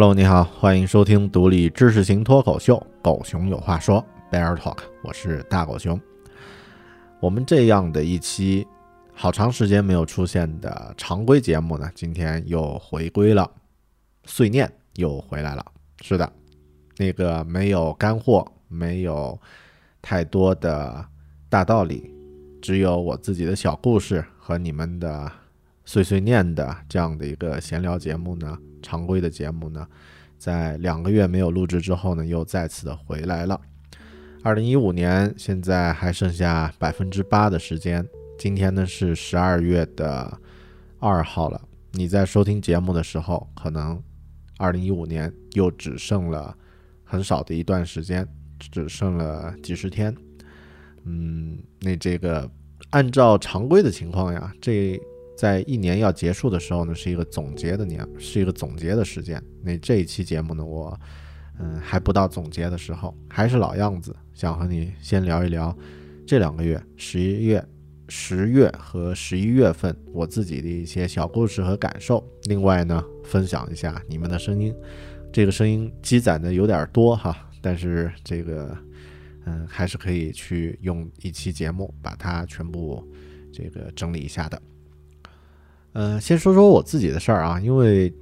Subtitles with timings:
[0.00, 4.02] Hello，你好，欢迎收听独立知识型脱口秀《狗熊有话说》
[4.34, 6.00] （Bear Talk），我是大狗熊。
[7.20, 8.66] 我们这样的一期
[9.12, 13.46] 好长时间没有出现的常规节目呢，今天又回归了，
[14.24, 15.62] 碎念又回来了。
[16.00, 16.32] 是的，
[16.96, 19.38] 那个没有干货，没有
[20.00, 21.04] 太多的
[21.50, 22.10] 大道理，
[22.62, 25.30] 只有我自己的小故事和你们的
[25.84, 28.56] 碎碎念的这样的一个闲聊节目呢。
[28.82, 29.86] 常规的节目呢，
[30.38, 33.60] 在两个月没有录制之后呢，又再次的回来了。
[34.42, 38.06] 二零一五年现在还剩下百分之八的时间，
[38.38, 40.38] 今天呢是十二月的
[40.98, 41.60] 二号了。
[41.92, 44.02] 你在收听节目的时候，可能
[44.56, 46.56] 二零一五年又只剩了
[47.04, 48.26] 很少的一段时间，
[48.58, 50.14] 只剩了几十天。
[51.04, 52.50] 嗯，那这个
[52.90, 55.00] 按照常规的情况呀，这。
[55.40, 59.42] 在一年要结束的时候呢，是一个总结的年，是一个总结的时间。
[59.62, 60.94] 那这一期节目呢，我
[61.58, 65.74] 嗯还不到总结的时候，还是老样子，想和你先聊一聊
[66.26, 67.64] 这两个月，十一月、
[68.06, 72.22] 十月和十一月份我自己的一些小故事和感受。
[72.42, 74.74] 另外呢，分享一下你们的声音，
[75.32, 78.76] 这个声音积攒的有点多哈，但是这个
[79.46, 83.02] 嗯还是可以去用一期节目把它全部
[83.50, 84.60] 这个整理一下的。
[85.92, 88.12] 嗯，先说说我自己的事儿啊，因为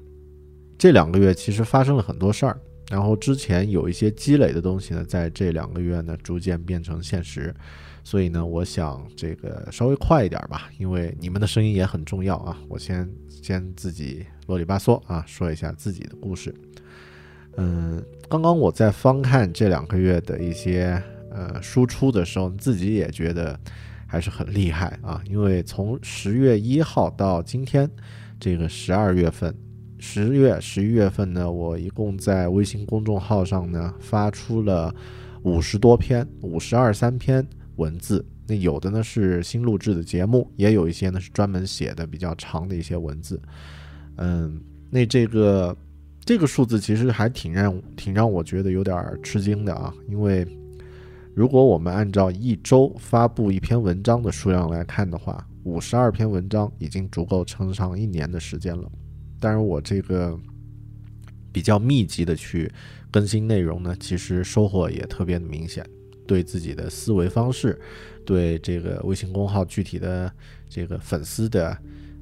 [0.79, 2.59] 这两个月其实发生了很多事儿，
[2.91, 7.55] 然后之前有一些积累的东西呢，在这两个月呢逐渐变成现实，
[8.03, 12.57] 所以呢，我想这个稍微快一点吧，因为你们的声音也很重要啊。
[12.69, 16.55] 我先先自己啰里吧嗦啊，说一下自己的故事。
[17.59, 23.61] 嗯，刚刚我在翻看这两个月的一些呃输出的时候，自己也觉得。
[24.11, 25.23] 还是很厉害啊！
[25.29, 27.89] 因为从十月一号到今天，
[28.41, 29.55] 这个十二月份、
[29.99, 34.95] 十月、十一月份呢，我一共在微信公众号上呢发出了
[35.43, 38.25] 五十多篇、五十二三篇文字。
[38.47, 43.39] 那有的呢是新录制的节目，也有一些呢是专门写的比较长的一些文字。
[44.17, 45.77] 嗯，那这个
[46.25, 50.49] 这个数字其实还挺让挺让我觉得有点吃惊的啊，因为。
[51.39, 58.91] 如果我们按照一周发布一篇文章的数量来看的话，五十二篇文章已经足够撑上一年的时间了。
[59.39, 60.37] 当然，我这个
[61.53, 62.69] 比较密集的去
[63.09, 65.89] 更新内容呢，其实收获也特别的明显，
[66.27, 67.81] 对自己的思维方式，
[68.27, 70.33] 对这个微信公号具体的
[70.69, 71.79] 这个粉丝的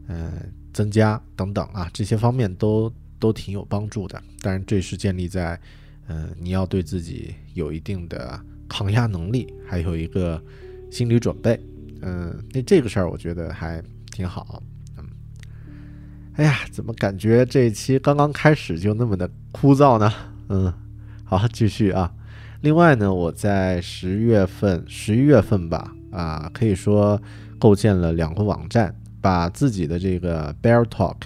[0.08, 0.30] 呃
[0.74, 4.22] 增加等等啊，这些方面都都挺有帮助的。
[4.42, 5.58] 当然，这是建立在
[6.06, 8.38] 嗯你要对自己有一定的。
[8.68, 10.42] 抗压能力，还有一个
[10.90, 11.58] 心理准备，
[12.02, 14.62] 嗯，那这个事儿我觉得还挺好。
[14.96, 15.04] 嗯，
[16.34, 20.12] 哎呀，怎么感觉这一期刚刚开始就那么的枯燥呢？
[20.48, 20.72] 嗯，
[21.24, 22.12] 好，继续啊。
[22.62, 27.20] 另外呢，我在十月份、十一月份吧，啊，可以说
[27.58, 31.16] 构建了两个网站，把自己的这个 Bear Talk。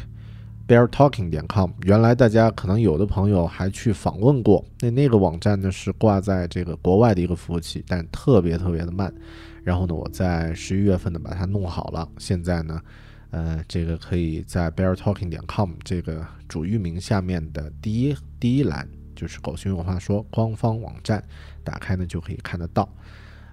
[0.70, 9.12] Beartalking 点 com，原来大家可能有的朋友还去访问过，那那个网站呢是挂在这个国外的一个服务器，但特别特别的慢。
[9.64, 12.80] 然后呢，我在十一月份呢把它弄好了，现在呢，
[13.30, 21.20] 呃，这个可以在 beartalking 点 com 这个主域名下面的第一第一栏就是狗熊有话说官方网站，
[21.64, 22.88] 打开呢就可以看得到。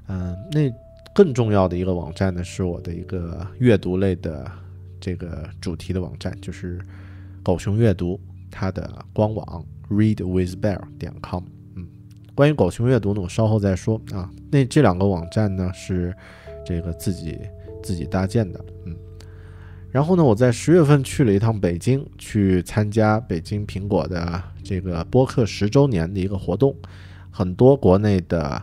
[0.06, 0.72] 嗯，那
[1.16, 4.50] 更重要的一个网站呢是我的一个阅读类的
[5.00, 6.80] 这个主题的网站，就是。
[7.48, 8.20] 狗熊阅读，
[8.52, 11.42] 它的官网 readwithbear 点 com。
[11.78, 11.88] 嗯，
[12.36, 14.30] 关于狗熊阅读呢，我稍后再说啊。
[14.52, 16.14] 那这两个网站呢，是
[16.66, 17.40] 这个自己
[17.82, 18.60] 自己搭建的。
[18.86, 18.94] 嗯，
[19.90, 26.76] 然后呢，我在十月份去了一趟北京，去参加北京苹果的这个播客十周年的一个活动。
[27.32, 28.62] 很多国内的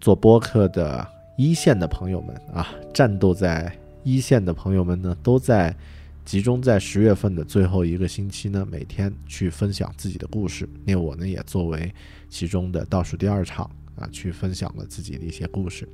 [0.00, 1.04] 做播客的
[1.36, 5.76] 一线的朋友们啊，战斗在一线的朋友们呢，都在。
[6.24, 10.68] 集中在十月份的最后一个星期呢，每天去分享自己的故事。
[10.84, 11.92] 那我呢也作为
[12.28, 15.86] 其中的倒数第二场啊，去分享了自己的一些故事。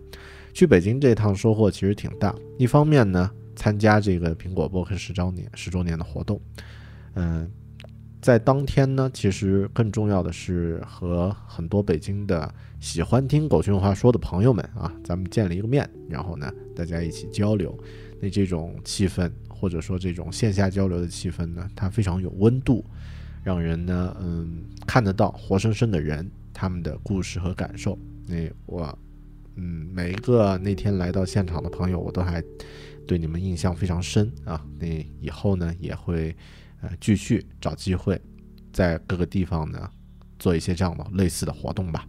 [0.52, 2.34] 去北京这趟收获其实挺大。
[2.58, 6.40] 一方面呢，参加这个苹果博客十周年十周年的活动，
[7.14, 7.50] 嗯，
[8.20, 17.76] 在当天呢，其实更重要的是和很多北京的喜欢听狗熊话说的朋友们啊，咱们见了一个面，然后呢，大家一起交流，
[18.20, 19.30] 那这种气氛。
[19.58, 22.84] 或者说这种线下交流的气氛呢，它非常有温度，
[23.42, 27.98] 让人呢，嗯，看得到活生生的人他们的故事和感受。
[28.26, 28.98] 那我，
[29.56, 32.42] 嗯，每一个那天来到现场的朋友，我都还
[33.06, 34.64] 对你们印象非常深啊。
[34.78, 34.86] 那
[35.20, 36.36] 以后呢，也会
[36.80, 38.20] 呃继续找机会
[38.72, 39.90] 在各个地方呢
[40.38, 42.06] 做一些这样的类似的活动吧。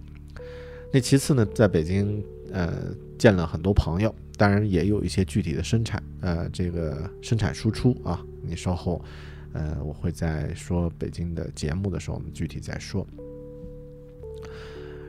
[0.91, 4.13] 那其次呢，在北京呃见了很多朋友。
[4.37, 9.03] 当然也有一些具体的生产，呃，这个生产输出啊，你稍后，
[9.51, 13.05] 呃，我会在说北京的节目的时候，我们具体再说。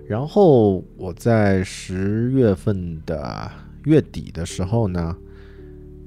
[0.09, 3.49] 然后我在十月份的
[3.85, 5.17] 月底的时候呢，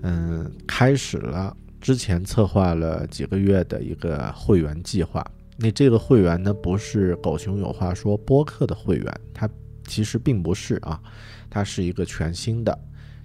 [0.02, 5.26] 嗯，开始了之前策划了几个月的一个会员计划。
[5.56, 9.50] 那这个会员呢，不是狗熊有话说播客的会员，它
[9.88, 11.02] 其实并不是啊，
[11.50, 12.78] 它是一个全新的。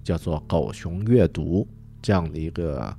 [0.04, 1.68] 叫做狗熊阅读
[2.00, 2.96] 这样的一个，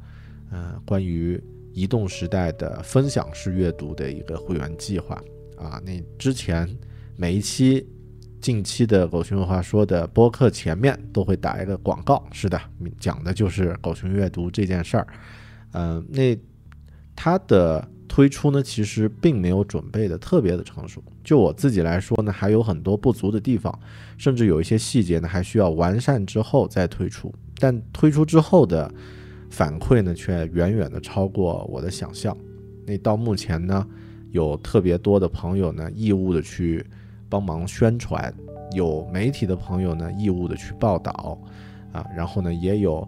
[0.51, 1.41] 呃，关于
[1.73, 5.19] 移动时代的分享式阅读的一个会员计划
[5.57, 5.81] 啊。
[5.83, 6.69] 那之前
[7.15, 7.83] 每一期
[8.39, 12.61] 近期的狗熊有话说的播客前面都会打一个广告，是的，
[12.99, 15.07] 讲的就是狗熊阅读这件事儿。
[15.71, 16.37] 嗯，那
[17.15, 17.89] 它的。
[18.09, 21.01] 推出呢，其实并没有准备的特别的成熟。
[21.23, 23.79] 就我自己来说呢，还有很多不足的地方，
[24.17, 27.31] 甚至有一些细节呢，还需要完善之后再推出。
[27.59, 28.91] 但推出之后的
[29.49, 32.35] 反馈呢，却远远的超过我的想象。
[32.85, 33.87] 那到目前呢，
[34.31, 36.83] 有特别多的朋友呢，义务的去
[37.29, 38.33] 帮忙宣传；
[38.75, 41.39] 有媒体的朋友呢，义务的去报道。
[41.91, 43.07] 啊，然后呢，也有，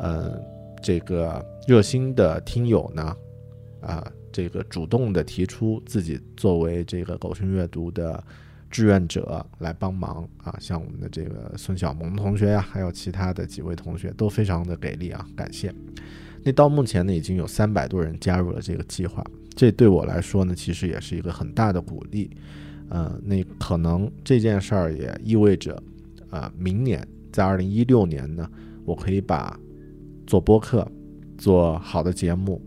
[0.00, 0.40] 呃，
[0.82, 3.16] 这个热心的听友呢，
[3.80, 4.04] 啊。
[4.32, 8.22] 这个主动的提出自己作为这个狗熊阅读的
[8.70, 15.72] 志愿者来帮忙啊，像我们的这个孙小萌同学呀，还有其他的几位同学都非常的给力啊，感谢。
[16.42, 19.22] 那到目前呢，已经有三百多人加入了这个计划，
[19.54, 22.30] 这对我来说呢，其实也是一个很大的鼓励。
[22.88, 25.80] 呃，那可能这件事儿也意味着，
[26.30, 28.50] 呃，明年在二零一六年呢，
[28.84, 29.58] 我可以把
[30.26, 30.90] 做播客、
[31.38, 32.60] 做好的节目。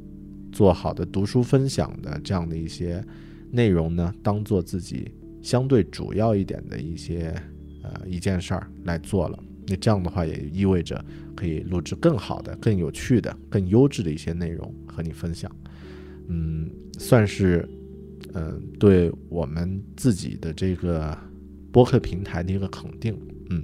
[0.55, 3.03] 做好的读书分享的这样的一些
[3.51, 7.35] 内容呢，当做自己相对主要一点的一些
[7.83, 9.37] 呃一件事儿来做了。
[9.67, 11.03] 那这样的话也意味着
[11.35, 15.53] 可以录制更好的、更有趣的、更优质的一些内容和你分享。
[16.29, 17.67] 嗯，算是
[18.33, 21.17] 嗯对我们自己的这个
[21.69, 23.13] 播客平台的一个肯定。
[23.49, 23.61] 嗯，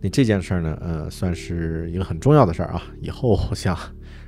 [0.00, 2.80] 那这件事儿呢，呃，算是一个很重要的事儿啊。
[3.00, 3.76] 以后我想。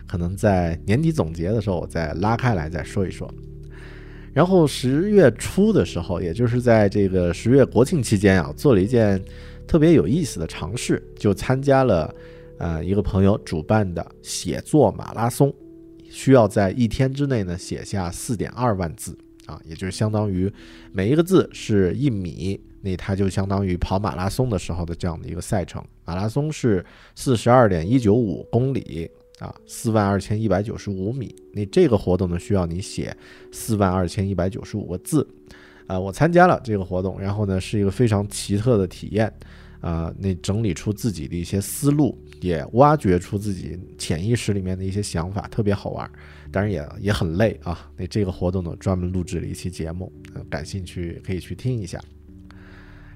[0.07, 3.33] 可能在年底总结的时候，我再拉开来再说一说。
[4.33, 9.23] 然后十月初的时候，也就是在这个十月国庆期间啊，做了一件
[9.67, 12.15] 特别有意思的尝试，就参加了
[12.59, 15.55] 呃一个朋友主办的写作马拉松，
[16.09, 20.51] 需要在一天之内呢写下四点二万字啊，也就是相当于
[20.93, 25.85] 每一个字是一米那它就相当于跑马拉松的时候的这样的一个赛程。
[26.05, 29.09] 马拉松是四十二点一九五公里
[29.43, 31.35] 啊，四万二千一百九十五米。
[31.53, 33.15] 那这个活动呢，需要你写
[33.51, 35.27] 四万二千一百九十五个字。
[35.89, 39.33] 啊，我参加了这个活动，然后呢，是一个非常奇特的体验。
[39.81, 46.09] 啊，那整理出自己的一些思路，也挖掘出自己潜意识里面的一些想法，特别好玩。
[46.53, 47.91] 当然也也很累啊。
[47.97, 50.13] 那这个活动呢，专门录制了一期节目，
[50.49, 52.01] 感兴趣可以去听一下。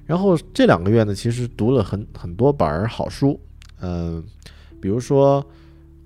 [0.05, 3.41] 然后这两个月呢，其实读了很很多本儿好书，
[3.81, 4.21] 嗯，
[4.81, 5.47] 比如说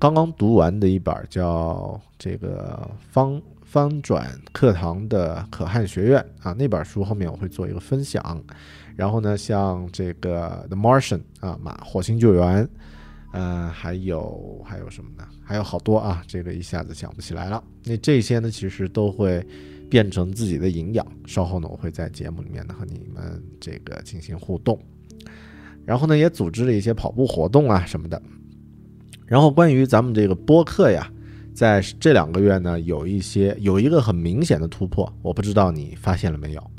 [0.01, 8.43] 刚刚读完的一本叫这个方方转课堂的可汗学院啊，那本书后面我会做一个分享。
[8.97, 12.67] 然后呢，像这个《The Martian》啊，马火星救援，
[13.35, 15.29] 呃，还有还有什么呢？
[15.45, 17.63] 还有好多啊，这个一下子想不起来了。
[17.85, 19.47] 那这些呢，其实都会。
[19.91, 21.05] 变成自己的营养。
[21.27, 24.79] 稍后呢，我会在节目里面呢和你们这个进行互动，
[25.85, 28.23] 然后呢，也组织了一些跑步活动啊什么的。
[29.31, 31.09] 然后关于咱们这个播客呀，
[31.55, 36.71] 在这两个月呢，有一些有一个很明显的突破，我不知道你发现了没有？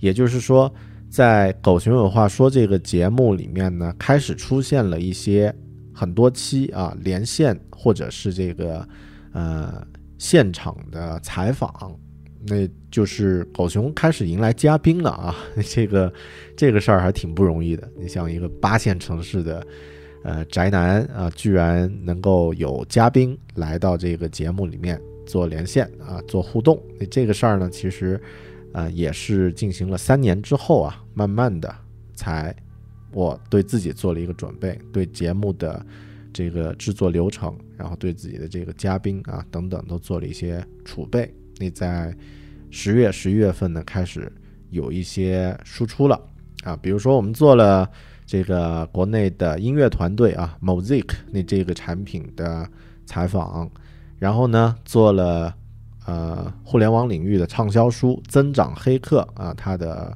[0.00, 0.72] 也就是说，
[1.10, 5.54] 在《狗熊有话说》这个节目里面呢，开始出现了一些
[5.92, 8.88] 很多期啊连线或者是这个
[9.34, 9.86] 呃
[10.16, 11.94] 现场的采访。
[12.46, 15.36] 那就是狗熊开始迎来嘉宾了啊！
[15.68, 16.10] 这个
[16.56, 17.86] 这个事儿还挺不容易的。
[17.98, 19.66] 你像一个八线城市的
[20.22, 26.82] 呃宅男啊，居然能够有嘉宾来到这个节目里面做连线啊，做互动。
[26.98, 28.20] 那这个事儿呢，其实
[28.72, 31.74] 啊也是进行了三年之后啊，慢慢的
[32.14, 32.54] 才
[33.12, 35.84] 我对自己做了一个准备，对节目的
[36.32, 41.32] 这个制作流程，然后对自己的这个嘉宾啊等等都做了一些储备。
[41.58, 42.14] 那在
[42.70, 44.30] 十月、十一月份呢，开始
[44.70, 46.20] 有一些输出了
[46.64, 47.90] 啊，比如说我们做了
[48.28, 52.68] 这个国内的音乐团队啊，Mosaic 那这个产品的
[53.06, 53.68] 采访，
[54.18, 55.54] 然后呢做了
[56.04, 60.14] 呃互联网领域的畅销书《增长黑客》啊，它的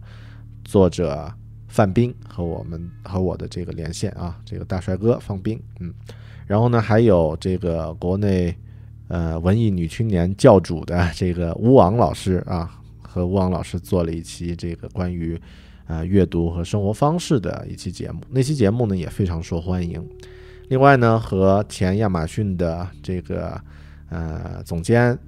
[0.62, 1.33] 作者
[1.69, 5.95] 范冰和我们和我的这个连线啊，这个大帅哥范冰，嗯，
[6.47, 8.54] 然后呢还有这个国内。
[9.09, 15.38] 呃，文艺女青年教主的这个吴昂老师啊，和吴昂老师做了一期这个关于
[15.93, 20.03] 呃阅读和生活方式的一期节目，那期节目呢也非常受欢迎。
[20.69, 23.61] 另外呢，和前亚马逊的这个
[24.09, 25.19] 呃总监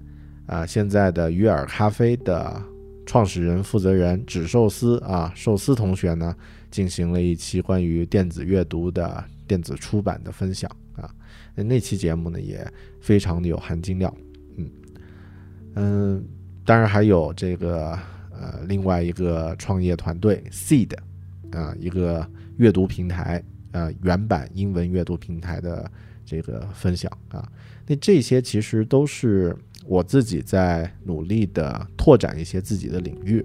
[0.47, 2.63] 啊，现在的鱼饵咖啡的
[3.05, 6.35] 创始人负责人纸寿司啊，寿司同学呢，
[6.71, 11.11] 进行了一期关于电子阅读的电子出版的分享啊。
[11.55, 12.67] 那期节目呢也
[13.03, 14.15] 非常的有含金量，
[14.57, 14.71] 嗯
[15.75, 16.25] 嗯，
[16.65, 17.99] 当然还有这个
[18.41, 20.97] 呃另外一个创业团队 Seed
[21.53, 22.27] 啊一个
[22.57, 25.91] 阅读平台呃原版英文阅读平台的
[26.25, 27.47] 这个分享啊，
[27.87, 29.55] 那这些其实都是
[29.87, 33.45] 我自己在努力的拓展一些自己的领域，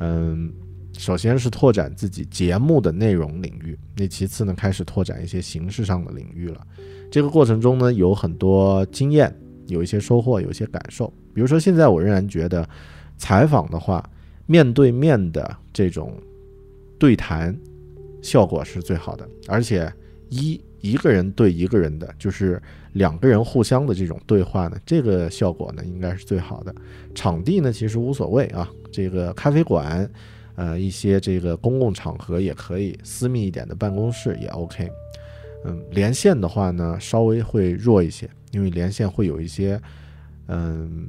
[0.00, 0.52] 嗯，
[0.98, 6.66] 首先是拓展自己节目的内容领域，那其次呢开始拓展一些形式上的领域了。
[7.10, 9.34] 这个过程中呢，有很多经验，
[9.68, 11.10] 有一些收获，有一些感受。
[11.32, 12.68] 比如说，现在我仍然觉得，
[13.24, 14.06] 采访的话，
[14.44, 16.12] 面对面的这种
[16.98, 17.58] 对谈
[18.20, 19.26] 效果是最好的。
[19.48, 19.90] 而且，
[20.28, 22.60] 一一个人对一个人的，就是
[22.92, 26.74] 两个人互相的这种对话呢，这个效果呢，应该是最好的。
[27.14, 30.06] 场地呢，其实无所谓啊，这个咖啡馆，
[30.56, 34.86] 呃，一些这个公共场合也可以，私密一点的办公室也 OK。
[35.64, 39.80] 嗯，连线的话呢，稍微会弱一些，因为连线会有一些，
[40.48, 41.08] 嗯，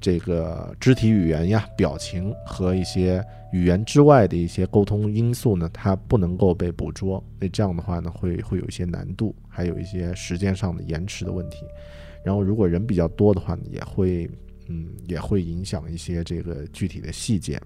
[0.00, 7.22] 这个肢体语言呀、表情和一些语言之外的一些沟通因素呢，它不能够被捕捉。
[7.38, 11.64] 那这样的话呢，会会有一些难度，还有一些时间上的延迟的问题。
[12.24, 14.30] 然后，如果人比较多的话呢，也会，
[14.68, 17.60] 嗯，也会影响一些这个具体的细节。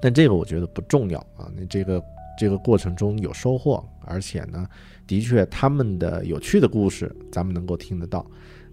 [0.00, 2.02] 但这个我觉得不重要啊，那这个。
[2.38, 4.66] 这个过程中有收获，而且呢，
[5.06, 8.24] 的确他们的有趣的故事，咱们能够听得到，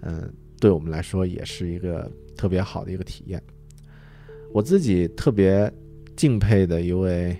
[0.03, 3.41] 嗯，对我们来说也是一个特别好的一个体验。
[4.53, 5.71] 我自己特别
[6.15, 7.37] 敬佩的一位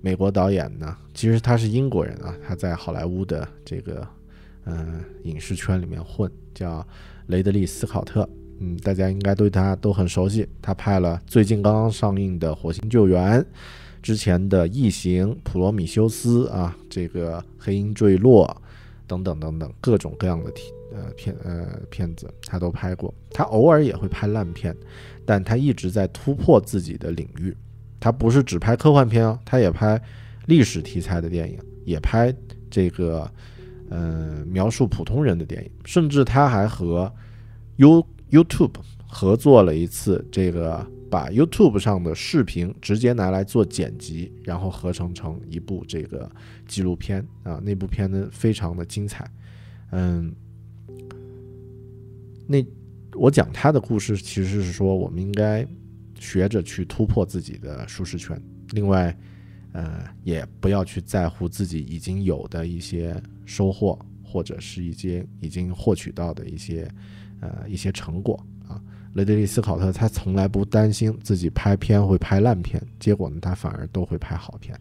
[0.00, 4.06] 美国导演呢，其实他是英国人啊，他在好莱坞的这个
[4.64, 6.86] 嗯影视圈里面混，叫
[7.26, 8.28] 雷德利·斯考特，
[8.60, 13.40] 嗯，大家应该对他都很熟悉，他拍了最近刚刚上映的《火星救援》。
[14.02, 18.46] 之前的《异形》《普罗米修斯》啊，这个《黑鹰坠落》
[19.06, 23.12] 等等等等各种各样的题呃片呃片子，他都拍过。
[23.30, 24.74] 他偶尔也会拍烂片，
[25.26, 27.54] 但他一直在突破自己的领域。
[28.00, 30.00] 他不是只拍科幻片啊，他也拍
[30.46, 32.34] 历史题材的电影，也拍
[32.70, 33.30] 这个
[33.88, 37.10] 呃描述普通人的电影，甚至他还和
[37.76, 38.74] You YouTube
[39.06, 46.30] 合作了一次，这个把 YouTube 上的视频直接拿来做剪辑，然后合成成一部这个
[46.66, 49.24] 纪录片啊，那部片呢非常的精彩，
[49.92, 50.34] 嗯，
[52.46, 52.64] 那
[53.14, 55.66] 我讲他的故事其实是说我们应该。
[56.20, 59.14] 学着去突破自己的舒适圈，另外，
[59.72, 66.88] 呃，也不要去在乎自己已经有的一些收获，或者是一些已经获取到的一些，
[67.40, 68.80] 呃，一些成果啊。
[69.14, 74.80] 雷德利·斯考特他从来不担心自己拍片会拍烂片，结果呢，他反而都会拍好片，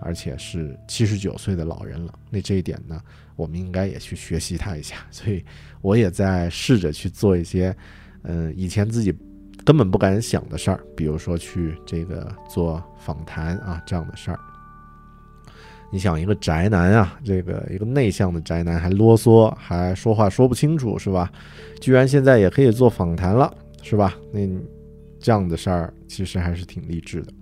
[0.00, 2.16] 而且是七十九岁的老人了。
[2.30, 3.02] 那这一点呢，
[3.36, 4.96] 我们应该也去学习他一下。
[5.10, 5.44] 所以，
[5.80, 7.74] 我也在试着去做一些，
[8.22, 9.14] 嗯，以前自己。
[9.64, 14.38] 根本不敢想的事儿，比如说去这个做访谈啊这样的事儿。
[15.90, 21.32] 你想一个宅男啊，这个一个内向的宅男还啰嗦，还说话说不清楚，是吧？
[21.80, 24.14] 居然现在也可以做访谈了，是吧？
[24.30, 24.40] 那
[25.18, 27.32] 这样的事儿其实还是挺励志的。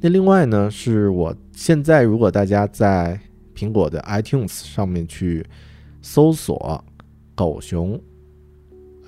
[0.00, 3.20] 那另外呢，是我现在如果大家在
[3.58, 5.44] 苹果的 iTunes 上面去
[6.02, 6.84] 搜索
[7.34, 8.00] “狗熊”，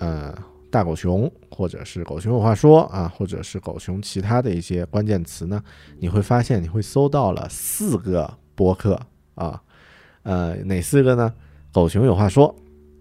[0.00, 0.36] 呃。
[0.72, 5.60] 大狗熊，或者是狗熊有话说啊，或者是狗熊其他的一些关键词呢，
[5.98, 8.96] 你会发现你会搜到了四个播客
[9.34, 9.60] 啊，
[10.22, 11.34] 呃，哪四个呢？
[11.72, 12.54] 狗熊有话说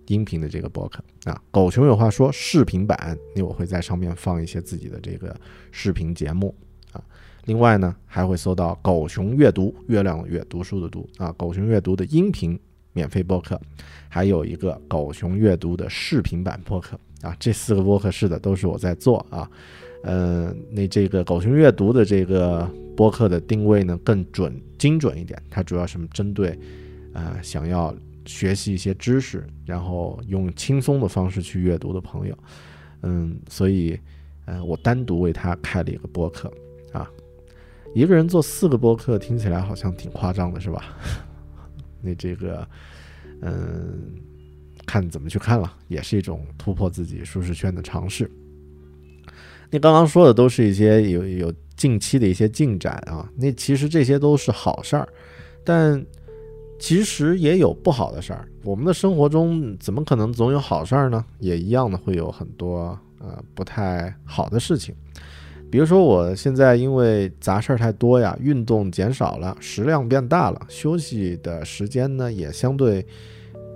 [0.07, 5.39] 音频的这个播客啊，狗熊有话说视频版，那我会在上面放一些自己的这个
[5.71, 6.55] 视频节目。
[7.49, 12.57] 另外呢，还会搜到狗熊阅读，月亮阅，读书的读啊，狗熊阅读的音频
[12.93, 13.59] 免费播客，
[14.07, 16.95] 还有一个狗熊阅读的视频版播客。
[17.23, 19.49] 啊，这四个播客是的，都是我在做啊。
[20.03, 26.55] 嗯，那这个狗熊阅读的这个播客的定位呢更准、精准一点，它主要是针对
[27.13, 27.91] 呃想要
[28.25, 32.37] 学习一些知识，然后用轻松的方式去阅读的朋友。
[33.01, 33.99] 嗯，所以
[34.45, 36.53] 呃我单独为他开了一个播客
[36.91, 37.09] 啊。
[37.93, 40.97] 一个人做四个播客听起来好像挺夸张的，是吧？
[42.01, 42.67] 那这个
[43.41, 44.15] 嗯。
[44.85, 48.27] 看怎么去看了，也是一种突破自己舒适圈的尝试。
[49.69, 55.07] 那刚刚说的都是一些有有近期的一些进展啊，那其实这些都是好事儿，
[55.63, 56.03] 但
[56.79, 58.47] 其实也有不好的事儿。
[58.63, 61.23] 我们的生活中怎么可能总有好事儿呢？
[61.37, 64.95] 也一样的会有很多呃不太好的事情。
[65.71, 73.05] 比如说我现在因为杂事儿太多呀，运动减少了，食量变大了，休息的时间呢也相对。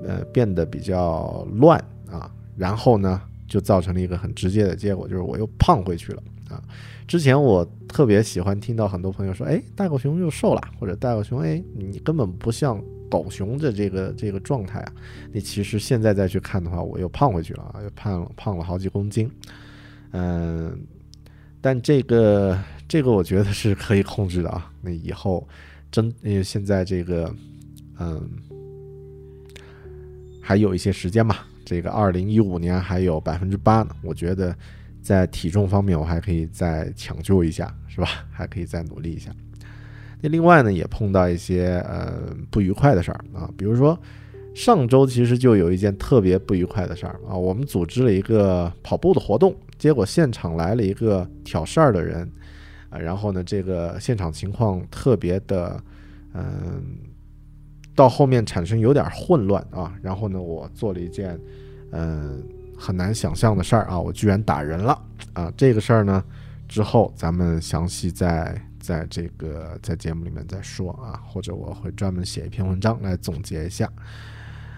[0.06, 1.80] 呃，变得比较乱
[2.12, 6.62] 啊，然后呢，就造成了一个很直接的结果，就是我又胖回去了啊。
[7.08, 14.92] 之前我特别喜欢听到很多朋友说，哎，大狗熊又瘦了，或者大狗熊，哎，你根本不像狗熊的这个这个状态啊。
[15.32, 19.32] 你其实现在再去看的话，我又胖回去了啊，又胖胖了好几公斤。
[20.12, 20.78] 嗯，
[21.64, 24.72] 但这个这个我觉得是可以控制的啊。
[24.82, 25.48] 那以后
[25.90, 27.34] 真因为现在这个，
[28.00, 28.30] 嗯。
[30.46, 33.96] 还有一些时间吧，这个二零一五年还有百分之八呢。
[34.02, 34.54] 我觉得
[35.02, 38.10] 在体重方面，我还可以再抢救一下，是吧？
[38.30, 39.32] 还可以再努力一下。
[40.20, 43.98] 那另外呢，也碰到一些呃不愉快的事儿啊，比如说
[44.54, 52.30] 上周其实就有一件特别不愉快的事儿啊，我们组织了一个跑步的活动，结果现场来了一个挑事儿的人
[52.90, 55.84] 啊，然后呢，这个现场情况特别的
[56.34, 56.98] 嗯。
[57.96, 61.40] 到后面产生有点混乱啊，然后呢，我做了一件，
[61.92, 62.44] 嗯，
[62.76, 65.00] 很难想象的事儿啊，我居然打人了
[65.34, 65.54] 啊！
[65.56, 66.24] 这个事儿呢，
[66.68, 73.88] 之后咱们详细在在这个在节目里面再说啊，或者我会专门写一篇文章来总结一下。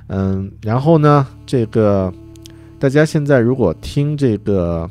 [0.08, 2.14] 嗯，然后呢，这个
[2.80, 4.90] 大家现在如果听这个，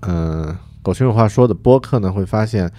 [0.00, 2.70] 嗯，狗熊有话说的播客呢，会发现，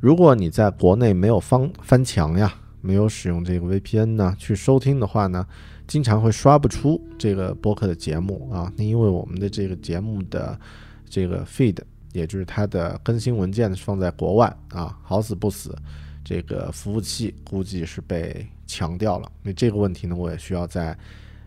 [0.00, 2.54] 如果你在国内没有翻翻墙呀。
[2.82, 5.44] 没有使用这个 VPN 呢，去收听的话呢，
[5.88, 8.72] 经常会刷不出这个播客的节目啊。
[8.76, 10.56] 那因为我们的这个节目的
[11.10, 11.76] 这个 feed，
[12.12, 15.76] 也就是它的更新文件是放在国外啊，好死不死，
[16.22, 19.30] 这个服务器估计是被强调了。
[19.42, 20.96] 那这个问题呢，我也需要在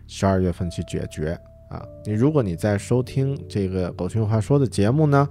[0.06, 1.84] 十二月份去解决啊。
[2.04, 5.28] 你如果你在收听这个狗熊话说的节目呢，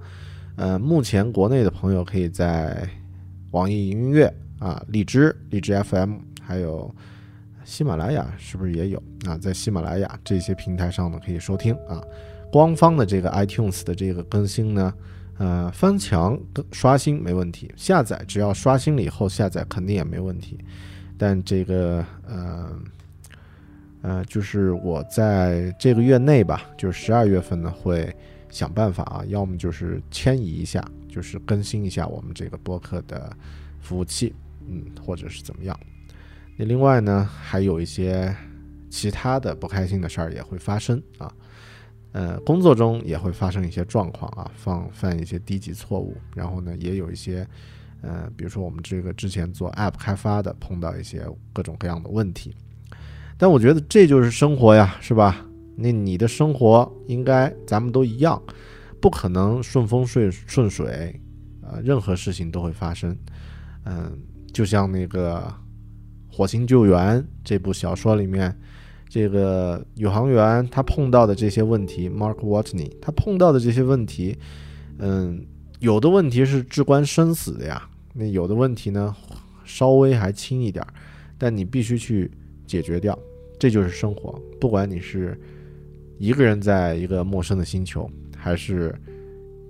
[0.55, 2.87] 呃，目前国内的朋友可以在
[3.51, 4.33] 网易云音乐。
[4.59, 6.93] 啊，荔枝、荔枝 FM，还有
[7.63, 9.37] 喜马拉雅，是不是也有啊？
[9.37, 12.03] 在喜马拉雅这些平台上呢，可以收听啊。
[12.51, 14.93] 官方的这个 iTunes 的这个更新呢，
[15.37, 16.37] 呃，翻墙
[16.73, 20.59] 刷新没问题，下载只要刷新了以后下载肯定也没问题。
[21.19, 22.79] 但这个呃
[24.01, 28.15] 呃，就是我在这个月内吧，就是十二月份呢，会
[28.49, 33.35] 想办法啊，要么就是迁移一下，就是更新一下我们这个播客的
[33.81, 34.33] 服务器，
[34.65, 35.77] 嗯，或者是怎么样。
[36.55, 38.33] 那另外呢，还有一些
[38.89, 41.29] 其他的不开心的事儿也会发生啊。
[42.11, 47.45] 呃，工作中也会发生一些状况啊，犯犯一些低级错误，然后呢，也有一些，
[48.01, 52.55] 呃，比如说我们这个之前做 App 开发的，碰到一些各种各样的问题，
[53.37, 55.45] 但我觉得这就是生活呀，是吧？
[55.75, 58.41] 那你的生活应该咱们都一样，
[59.01, 61.19] 不可能顺风顺顺水，
[61.61, 63.17] 呃，任何事情都会发生，
[63.85, 64.17] 嗯，
[64.53, 65.53] 就像那个
[66.35, 68.57] 《火星救援》这部小说里面。
[69.11, 74.37] 这个宇航员他碰到的这些问题，Mark Watney 他碰到的这些问题，
[74.99, 75.43] 嗯，
[75.79, 79.15] 有的问题是至关生死的呀，那有的问题呢，
[79.65, 80.85] 稍微还轻一点，
[81.37, 82.29] 但你必须去
[82.67, 83.17] 解决掉，
[83.57, 84.39] 这就是生活。
[84.59, 85.39] 不管你是
[86.17, 88.93] 一个人在一个陌生的星球，还是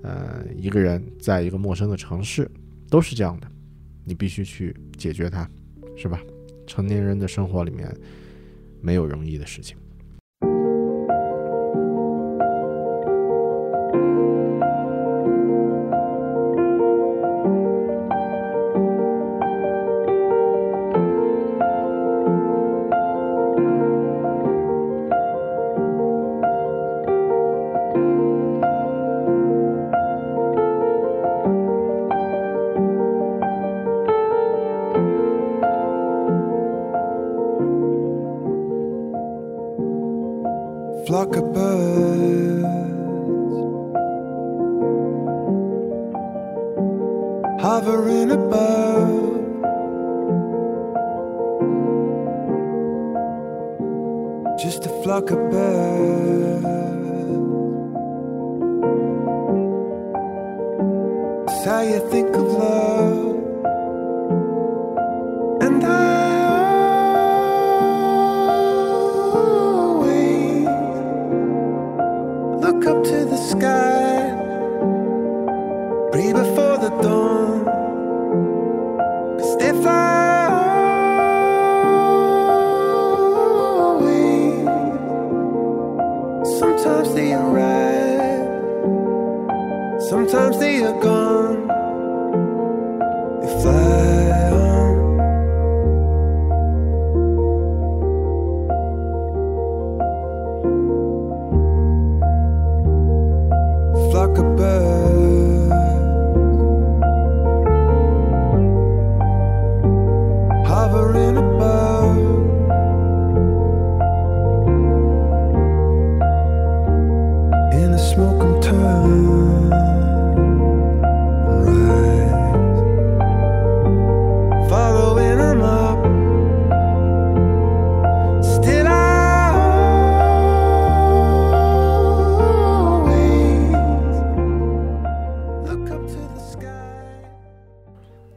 [0.04, 2.50] 呃一个人在一个陌生的城市，
[2.90, 3.48] 都是这样的，
[4.04, 5.50] 你必须去解决它，
[5.96, 6.20] 是吧？
[6.68, 7.96] 成年人的生活里面。
[8.82, 9.76] 没有容易的事情。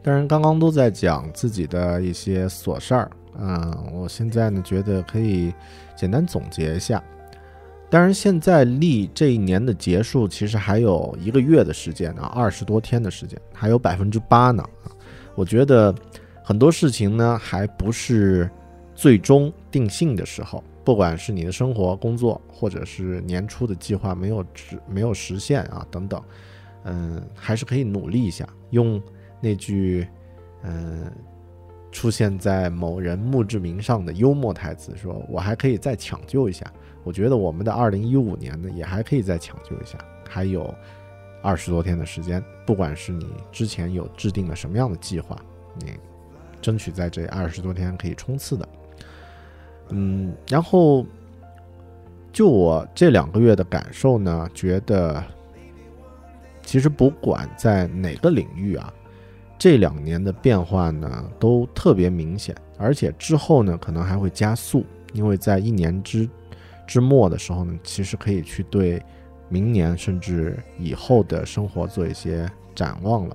[0.05, 5.55] 当然刚刚都在讲自己的一些琐事儿，嗯，我现在呢觉得可以
[5.97, 7.01] 简单总结一下。
[7.92, 14.64] 当然，现在离这一年的结束其实还有一个月的时间啊，二十多天的时间，还有百分之八呢。
[15.35, 15.94] 我觉得
[16.42, 18.50] 很多事情呢还不是
[18.94, 26.22] 最终定性的时候，不管是你的生活、工作，或者是年初的计划没有实没有实现啊等等，
[26.85, 28.98] 嗯，还是可以努力一下，用
[29.38, 30.09] 那句。
[30.64, 31.12] 嗯，
[31.90, 36.72] 出现在某人墓志铭上的幽默台词，说我还可以再抢救一下。
[37.05, 40.75] 我觉得我们的二零一五年呢，也还可以再抢救一下，还有
[41.43, 42.43] 二十多天的时间。
[42.65, 45.37] 不管是你之前有制定了什么样的计划，
[45.79, 45.95] 你
[46.61, 48.69] 争取在这二十多天可以冲刺的。
[49.88, 51.05] 嗯，然后
[52.33, 55.23] 就我这两个月的感受呢，觉得
[56.62, 58.93] 其实不管在哪个领域啊。
[59.59, 66.29] 这两年的变化呢，都特别明显，而且之后呢，可能还会加速，因为在一年之
[66.92, 69.02] 之末的时候呢，其实可以去对
[69.48, 73.35] 明年甚至以后的生活做一些展望了。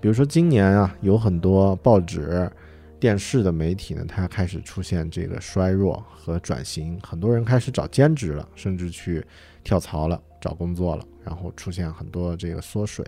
[0.00, 2.50] 比如说今年啊，有很多报纸，
[2.98, 9.22] 电视的媒体呢，它开始出现这个衰弱和转型，很多人开始找兼职了，甚至去
[9.62, 13.04] 跳槽了，找工作了，然后出现很多这个缩水，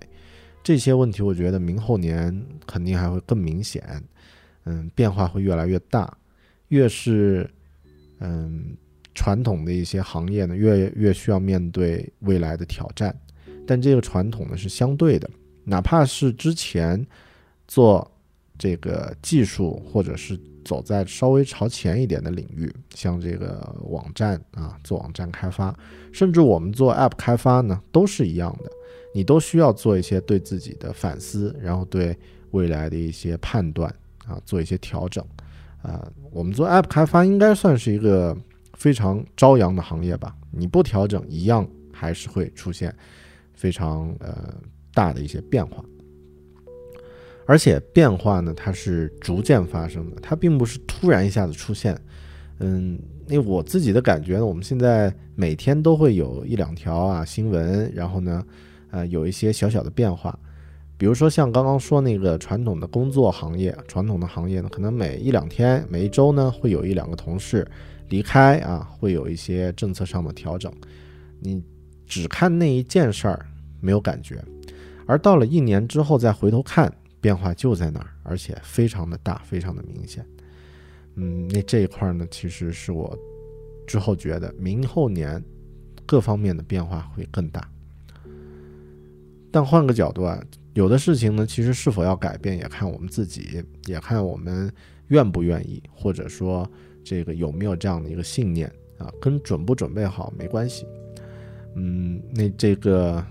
[0.63, 3.83] 这些问题，我觉得明后年肯定还会更明显，
[4.67, 6.15] 嗯，变化会越来越大，
[6.69, 7.49] 越是
[8.21, 8.77] 嗯
[9.19, 13.15] 传统的一些行业呢，越越需要面对未来的挑战，
[13.67, 15.29] 但这个传统呢是相对的，
[15.65, 17.05] 哪怕是之前
[17.67, 18.09] 做。
[18.61, 25.73] 这个技术，或者是走在稍微朝前一点的领域，像这个网站啊，做网站开发，
[26.11, 28.71] 甚至我们做 App 开发呢，都是一样的。
[29.15, 32.19] 你都需要做一些对自己的反思，然后对
[32.51, 33.95] 未来的一些判断
[34.27, 35.25] 啊，做一些调整。
[35.81, 38.37] 啊，我们做 App 开发应该算是一个
[38.79, 40.35] 非常朝阳的行业吧？
[40.51, 42.95] 你不调整，一样还是会出现
[43.53, 44.55] 非常呃
[44.95, 45.85] 大的一些变化。
[47.45, 51.99] 而且变化呢，它是逐渐发生的，它并不是突然一下子出现。
[52.61, 58.45] 嗯，那我自己的感觉呢，我们现在每天都会有一两条啊新闻，然后呢，
[58.91, 60.39] 呃，有一些小小的变化。
[60.97, 67.67] 比如说像刚刚说那个传统的工作行业，传统的行业呢，可能每一两天、每一周呢，会有一两个同事
[68.09, 70.73] 离开啊，会有一些政策上的调整。
[71.41, 71.63] 你
[72.07, 73.47] 只看那一件事儿
[73.81, 74.43] 没有感觉，
[75.07, 76.93] 而到了一年之后再回头看。
[77.21, 80.25] 变化就在那儿，而且非常的大，非常的明显。
[81.17, 83.19] 嗯，那这一块呢，其实是我
[83.89, 85.43] 之后觉得明后年
[86.07, 87.69] 各方面的变化会更大。
[89.51, 90.41] 但换个角度啊，
[90.75, 94.73] 有的事情呢，其实是否要改变，也看我们自己，也看我们
[95.09, 96.71] 愿不愿意，或者说
[97.09, 100.87] 这个有没有这样的一个信念啊，跟准不准备好没关系。
[101.75, 103.25] 嗯，那这个。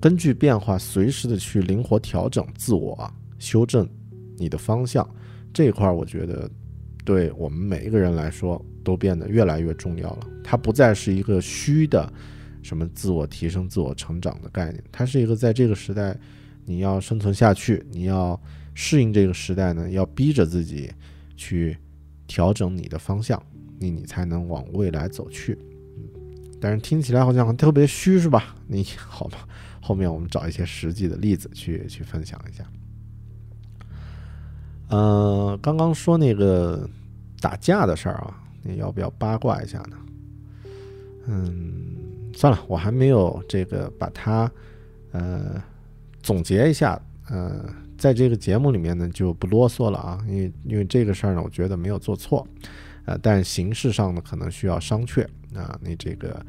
[0.00, 3.84] 根据变化，随时的去灵活调整自我，修正
[4.36, 5.04] 你的方向，
[5.52, 6.48] 这一块我觉得
[7.04, 10.28] 对我们每一个人来说都变得越来越重要了。
[10.44, 12.12] 它不再是一个虚的
[12.62, 16.16] 什么自我提升、自我成长的概念，它是一个在这个时代
[16.64, 18.40] 你要生存下去，你要
[18.74, 20.88] 适应这个时代呢，要逼着自己
[21.36, 21.76] 去
[22.28, 23.42] 调整你的方向，
[23.80, 25.58] 你你才能往未来走去。
[26.60, 28.54] 但是听起来好像特别虚，是吧？
[28.68, 29.48] 你好吧。
[29.80, 32.64] 后面我们找一些实际的例子去去分享一下。
[34.88, 36.88] 呃，刚刚说那个
[37.40, 39.96] 打架的事儿啊，你要不要八卦一下呢？
[41.26, 44.50] 嗯，算了，我还没有这个把它
[45.12, 45.62] 呃
[46.22, 47.00] 总结一下。
[47.30, 47.64] 呃，
[47.98, 52.46] 在这个节目里面呢，就不啰嗦了啊，因为因为这个事儿呢，我觉得没有做错，
[53.04, 56.40] 呃，但形式上呢，可能需要商榷啊，你这个。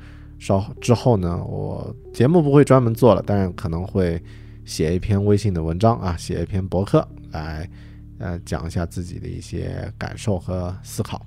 [0.41, 4.23] 稍之后呢，我节目不会专门做了，但是可能会
[4.63, 7.69] 写一篇微信的文章啊，写一篇博客来，
[8.19, 11.25] 呃，讲一下自己的一些感受和思考。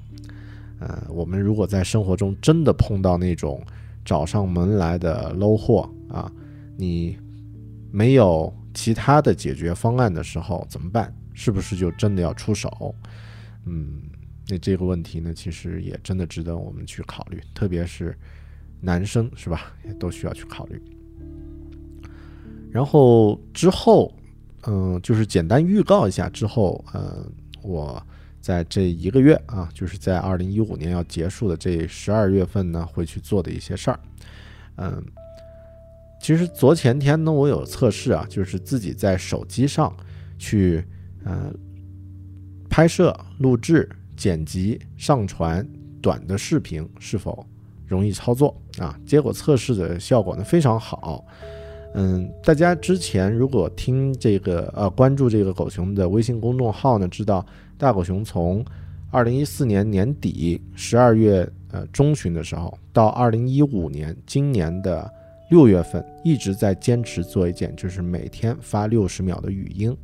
[0.78, 3.62] 呃，我们如果在生活中真的碰到那种
[4.02, 6.32] 找上门来的 low 货啊，
[6.78, 7.18] 你
[7.90, 11.14] 没有其他的解决方案的时候怎么办？
[11.35, 12.94] 是不是就真的要出手？
[13.64, 14.02] 嗯，
[14.48, 18.16] 那这个问题呢，其实也真的值得我们去考虑，特别是。
[18.85, 20.82] 男生是吧，也都需要去考虑。
[22.68, 24.12] 然后之后，
[24.66, 27.32] 嗯，就是简单预告一下之后，嗯，
[27.62, 28.04] 我
[28.40, 34.00] 在这一个月啊，就是在二零一五年要结束的这十二月份呢，会去做的一些事儿。
[34.78, 35.00] 嗯，
[36.22, 39.92] 其实昨前天呢，我有测试啊，就是自己在手机上
[40.38, 40.82] 去，
[41.24, 41.52] 嗯，
[42.70, 45.68] 拍摄、录制、剪辑、上传
[46.00, 47.44] 短的视频是否。
[47.85, 51.22] 容易操作啊，结果测试的效果呢非常好。
[51.92, 57.44] 嗯，大家之前如果听这个呃关注这个狗熊的微信公众号呢，知道
[57.76, 58.64] 大狗熊从
[59.11, 65.12] 二零一四年年底十二月呃中旬的时候，到二零一五年今年的
[65.52, 69.94] 六月份，一直在坚持做一件，就是每天发六十秒的语音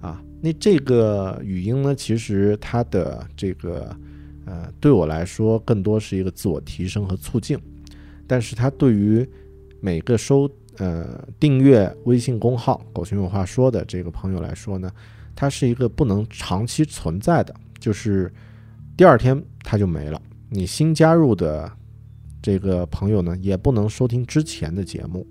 [0.00, 0.24] 啊。
[0.40, 3.94] 那这个语音呢，其实它的这个。
[4.50, 7.58] 呃，对我来说，更多是一个自我提升和促进，
[8.26, 9.28] 但是它对于
[9.78, 14.90] 每个收呃订阅微信公号“狗熊有话说”的这个朋友来说呢，
[15.36, 18.32] 它是一个不能长期存在的，就是
[18.96, 20.18] 第二天它就没了。
[20.48, 21.70] 你新加入的
[22.42, 25.26] 这个朋友呢，也不能收听之前的节目，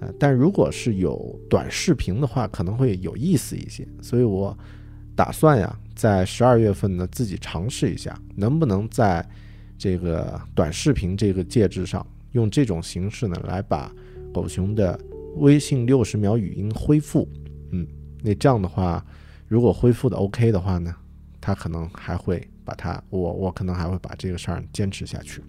[0.00, 4.56] 呃，但如果是有短视频的话，可能会有意思一些，所以我
[5.14, 5.78] 打算呀。
[5.96, 9.26] 在十二月份呢，自己尝试一下，能不能在
[9.78, 13.90] 这个短视频这个介质上，用这种形式呢，来把
[14.30, 15.00] 狗熊的
[15.36, 17.26] 微信六十秒语音恢复。
[17.70, 17.86] 嗯，
[18.22, 19.02] 那这样的话，
[19.48, 20.94] 如果恢复的 OK 的话呢，
[21.40, 25.42] 他可能还会把它，我我可能还会把这个事儿坚持下去。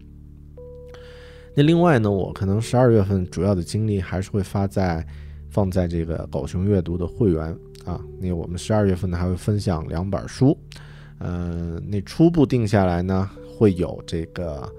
[1.60, 5.04] 那另外呢，我可能十二月份主要的精力还是会发在
[5.50, 7.46] 放在这个狗熊阅读的会员
[7.84, 8.00] 啊。
[8.20, 10.56] 那我们十二月份呢还会分享两本书，
[11.18, 14.72] 嗯，那初步定下来呢会有这个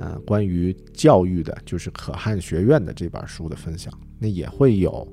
[0.00, 3.92] 呃关于教育的，就是可汗学院的这本书的分享。
[4.18, 5.06] 那也会有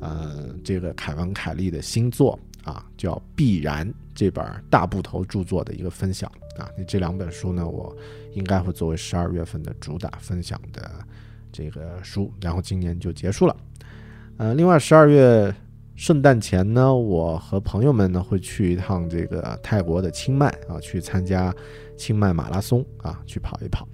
[0.00, 2.38] 呃这个凯文凯利的新作
[2.72, 6.68] 啊，叫《必然》这本大部头著作的一个分享啊。
[6.76, 7.96] 那这两本书呢，我。
[8.34, 10.88] 应该会作为十二月份的主打分享的
[11.50, 13.56] 这个书，然后今年就结束了。
[14.36, 15.52] 呃，另外十二月
[15.96, 21.52] 圣诞前呢，我和朋友们呢会去一趟这个泰国的清迈啊，去参加
[21.96, 23.88] 清迈马拉松啊，去跑一跑。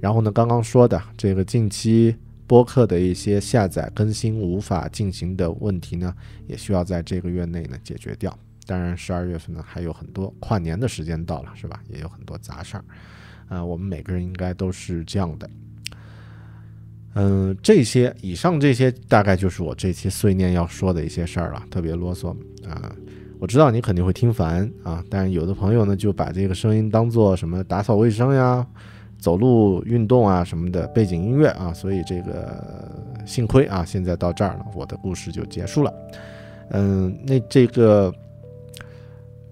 [0.00, 6.14] 然后呢，刚刚说的这个近期播客的一些下载更新无法进行的问题呢，
[6.46, 8.36] 也需要在这个月内呢解决掉。
[8.66, 11.80] 当然，十二月份呢还有很多跨年的时间到了，是吧？
[11.88, 12.84] 也有很多杂事儿。
[13.48, 15.50] 啊，我们每个人应该都是这样的。
[17.14, 22.34] 嗯，这些以上这些大概就是我这期碎念要说的一些事儿了，特别啰嗦
[22.66, 22.90] 啊。
[23.38, 28.66] 我知道你肯定会听烦啊，但是有的朋友呢就把这个声音当做什么打扫卫生呀、
[29.24, 32.62] 走路运动啊什么的背景音乐啊，所以这个
[33.24, 35.90] 幸亏啊，现在到这儿了，我的故事就结束了。
[36.68, 38.12] 嗯，那这个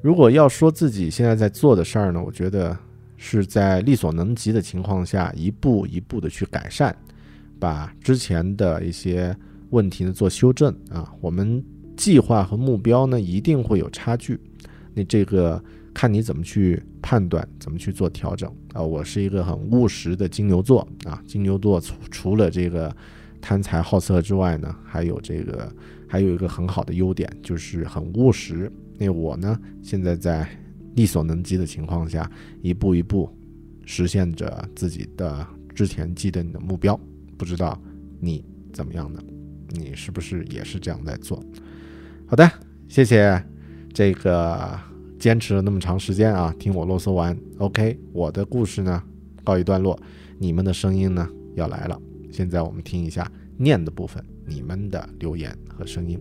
[0.02, 2.76] 如果要说自己现在在做的事儿呢，我觉得。
[3.24, 6.92] 是在力所能及的情况下，一步一步的去改善，
[7.60, 9.32] 把之前的一些
[9.70, 11.08] 问题呢做修正啊。
[11.20, 11.64] 我们
[11.96, 14.40] 计划和目标呢一定会有差距，
[14.92, 15.62] 那这个
[15.94, 18.82] 看你怎么去判断，怎么去做调整啊。
[18.82, 22.94] 我是一个很务实的金牛座啊，金牛座除除了这个
[23.40, 25.72] 贪财好色之外呢，还有这个
[26.08, 28.70] 还有一个很好的优点，就是很务实。
[28.98, 30.48] 那我呢，现在在。
[30.94, 33.34] 力所能及的情况下，一步一步
[33.86, 37.00] 实现着自己的之前既定的目标。
[37.38, 37.80] 不知道
[38.20, 39.18] 你怎么样呢？
[39.70, 41.42] 你是不是也是这样在做？
[42.26, 42.46] 好的，
[42.88, 43.42] 谢谢
[43.94, 44.78] 这个
[45.22, 47.38] 坚持了那么长时间啊，听我啰嗦完。
[47.58, 49.00] OK，我的故事呢
[49.44, 49.96] 告一段落，
[50.36, 51.96] 你们的声音呢要来了。
[52.32, 56.18] 现在我们听一下念的部分，你们的留言和声音。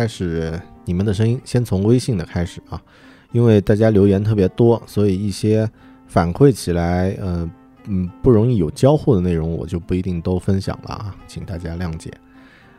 [0.00, 2.80] 开始你们的声音，先从微信的开始啊，
[3.32, 5.70] 因为大家留言特别多，所以一些
[6.06, 7.46] 反馈起来，呃，
[7.84, 12.10] 嗯，不容易有交互的内容，我就不一定都分享了啊，请大家谅解。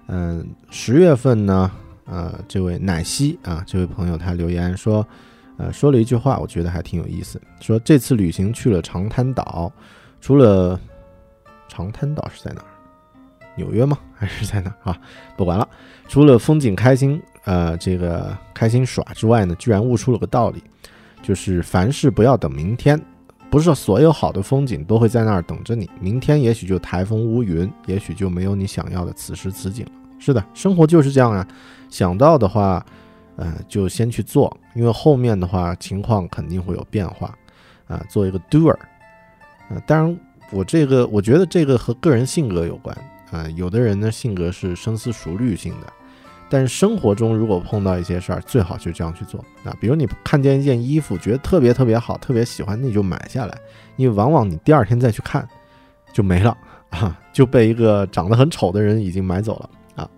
[0.07, 1.69] 嗯，十月份呢，
[2.05, 5.07] 呃，这位奶昔啊，这位朋友他留言说，
[5.57, 9.71] 呃，说了一句话，我觉得还挺有意思，说这次旅行去了长滩岛，
[10.19, 10.79] 除了
[11.67, 12.67] 长滩岛是在哪儿？
[13.55, 13.95] 纽约吗？
[14.21, 14.95] 还是在哪啊？
[15.36, 15.67] 不管了。
[16.07, 20.63] 除了风景开心，呃，这个开心耍之外呢，居然悟出了个道理，
[21.23, 23.01] 就是凡事不要等明天，
[23.49, 25.89] 不是所有好的风景都会在那儿等着你。
[25.99, 29.91] 明天也许就台风乌云，也许就没有你想要的此时此景了。
[30.19, 31.47] 是的，生活就是这样啊。
[31.89, 32.86] 想到的话，
[33.38, 37.34] 呃，就先去做，因为后面的话情况肯定会有变化
[37.88, 38.05] 啊。
[38.07, 38.77] 做一个 doer，
[39.69, 40.19] 呃，当然
[40.51, 42.95] 我这个我觉得这个和个人性格有关。
[43.32, 45.91] 啊，有的人呢性格是深思熟虑性的，
[46.50, 49.76] 但是生活中如果碰到一些事儿，最好就这样去做啊。
[49.80, 53.58] 比如你看见一件衣服，觉得特别特别好，特别喜欢，你就买下来，
[53.95, 55.47] 因为往往你第二天再去看，
[56.12, 56.55] 就没了
[56.89, 60.10] 啊，就被一个长得很丑的人已经买走了啊。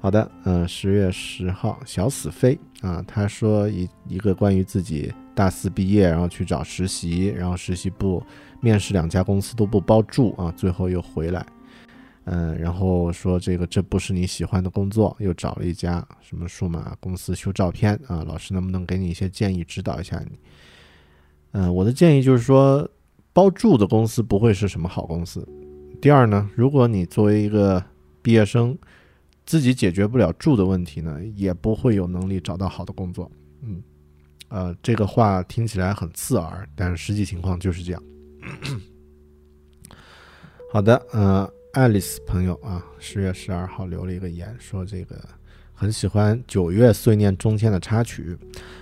[0.00, 8.22] 好的，嗯，十月十号，小死飞啊，他说一一个关于自己大四毕业，然后去找实习，然后实习部
[8.60, 11.44] 面试两家公司都不包住啊，最后又回来。
[12.24, 20.38] 嗯，然后说这个这不是你喜欢的工作，又找了一家什么数码公司修照片啊，老师能不能给你一些建议，指导一下你？
[21.52, 22.88] 嗯，我的建议就是说，
[23.32, 25.46] 包住的公司不会是什么好公司，
[26.00, 27.82] 第二呢，如果你作为一个
[28.22, 28.78] 毕业生，
[29.44, 33.30] 自己解决不了住的问题呢，也不会有能力找到好的工作。
[33.62, 33.82] 嗯，
[34.48, 38.02] 呃，这个话听起来很刺耳，但是实际情况就是这样。
[40.72, 45.16] 好的，呃，爱丽丝朋友啊，十月十二号留了一个言，说这个
[45.72, 48.36] 很喜欢九月碎念中间的插曲。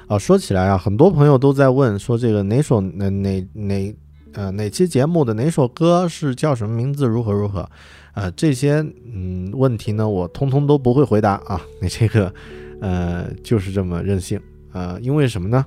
[0.09, 3.97] 啊，说起来啊，很多朋友都在问说这个哪首哪哪哪
[4.33, 7.71] 呃哪期节目的哪首歌是叫什么名字，如何如何。
[8.15, 8.85] 呃，这些
[9.15, 11.61] 嗯问题呢，我通通都不会回答啊。
[11.81, 12.35] 你这个，
[12.81, 14.41] 呃，就是这么任性。
[14.73, 15.65] 呃，因为什么呢？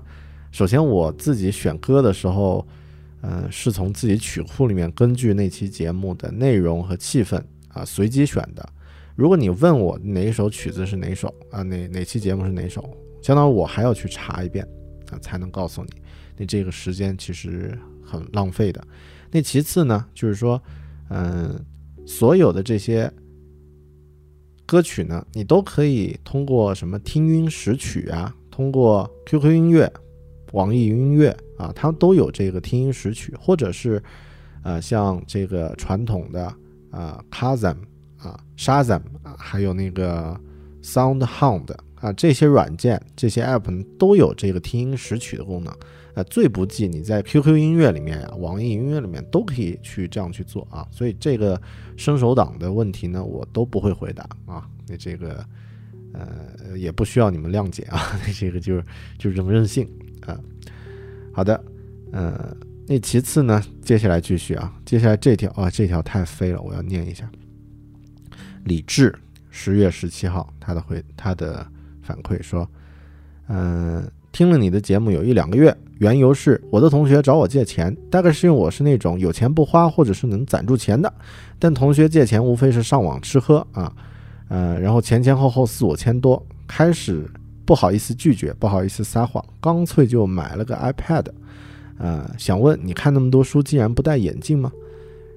[0.52, 2.68] 首先我自己选歌的时候，
[3.24, 8.64] 呃，是从自己曲库里面根据那期节目的内容和气氛啊随机选的。
[9.16, 12.88] 如果你问我哪一首曲子是哪首啊，哪哪期节目是哪首，
[13.22, 14.64] 相当于我还要去查一遍
[15.10, 15.90] 啊，才能告诉你。
[16.38, 18.86] 那这个时间其实很浪费的。
[19.32, 20.62] 那其次呢，就是说，
[21.10, 21.60] 嗯。
[22.06, 23.10] 所有的这些
[24.66, 29.90] 歌曲呢，你都可以通过什么听音识曲啊，通过 QQ 音乐、
[30.52, 31.34] 网易云音乐
[31.64, 34.02] 啊，它都有这个听音识曲，或者是
[34.64, 36.54] 呃像这个传统的
[36.92, 37.78] 啊 Kazam
[38.18, 40.40] 啊 Shazam 啊，还有那个
[40.82, 45.74] SoundHound 啊这些软件、这些 App 都有这个听音识曲的功能。
[46.16, 51.60] 呃，最不济你在 QQ 音乐里面呀，网易音乐里面都可以去这样去做啊，所以这个
[51.98, 54.70] 伸手党的问题呢，我都不会回答啊。
[54.88, 55.44] 那这个
[56.14, 58.86] 呃也不需要你们谅解啊，那 这个就是
[59.18, 59.90] 就是这么任性
[60.28, 60.40] 啊。
[61.34, 61.62] 好的，
[62.12, 62.56] 呃，
[62.88, 67.30] 那其次呢，接下来继续啊，接下来这条啊，这条太飞了，我要念一下。
[68.64, 69.14] 李志
[69.50, 71.66] 十月十七号他的回他的
[72.02, 72.70] 反馈说，
[73.48, 74.10] 嗯。
[74.32, 81.14] 听了你的节目有一两个月，缘由是我的同学找我借钱，大概是因为我是那种有钱不花或者是能攒住钱的。
[81.60, 83.94] 但同学借钱无非是上网吃喝啊，
[84.48, 87.30] 呃，然后前前后后四五千多，开始
[87.66, 91.26] 不好意思拒绝，不好意思撒谎，干脆就买了个 iPad。
[91.98, 94.72] 呃，想问你看那么多书，竟然不戴眼镜吗？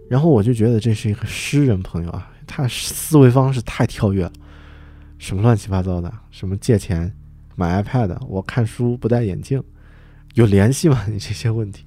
[0.09, 4.33] 然后我就觉得这是一个诗人朋友啊，他思维方式太跳跃了，
[5.19, 7.13] 什么乱七八糟的，什么借钱。
[7.59, 9.63] 买 iPad，我看书不戴眼镜，
[10.35, 11.05] 有联系吗？
[11.09, 11.87] 你这些问题，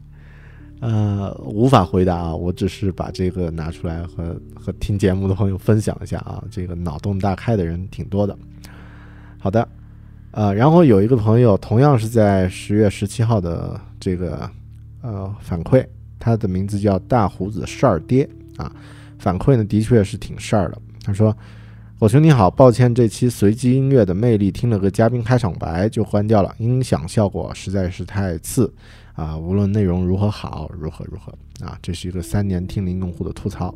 [0.80, 2.36] 呃，无法回答啊。
[2.36, 6.44] 我只是把这个拿出来和和听节目的朋友分享一下啊。
[6.50, 8.36] 这个脑洞大开的人挺多的。
[9.38, 9.68] 好的，
[10.32, 14.50] 呃，然后有一个朋友同样是在十月十七号的这个
[15.02, 15.86] 呃反馈，
[16.20, 18.72] 他的名字叫大胡子事儿爹啊。
[19.18, 21.36] 反馈呢的确是挺事儿的，他说。
[22.00, 28.74] 狗兄你好，抱歉这期随机音乐的魅力，听了个嘉宾开场白就关掉了，音响效果实在是太次
[29.16, 29.38] 啊！
[29.38, 33.76] 无论内容如何好，如何如何啊，这是一个三年听龄用户的吐槽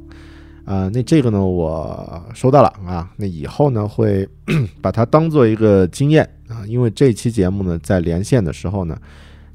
[0.64, 0.88] 啊。
[0.88, 3.12] 那这个呢，我收到了啊。
[3.18, 4.26] 那以后呢，会
[4.82, 6.26] 把它当做一个经验
[6.68, 8.98] 因为这期节目呢，在连线的时候呢，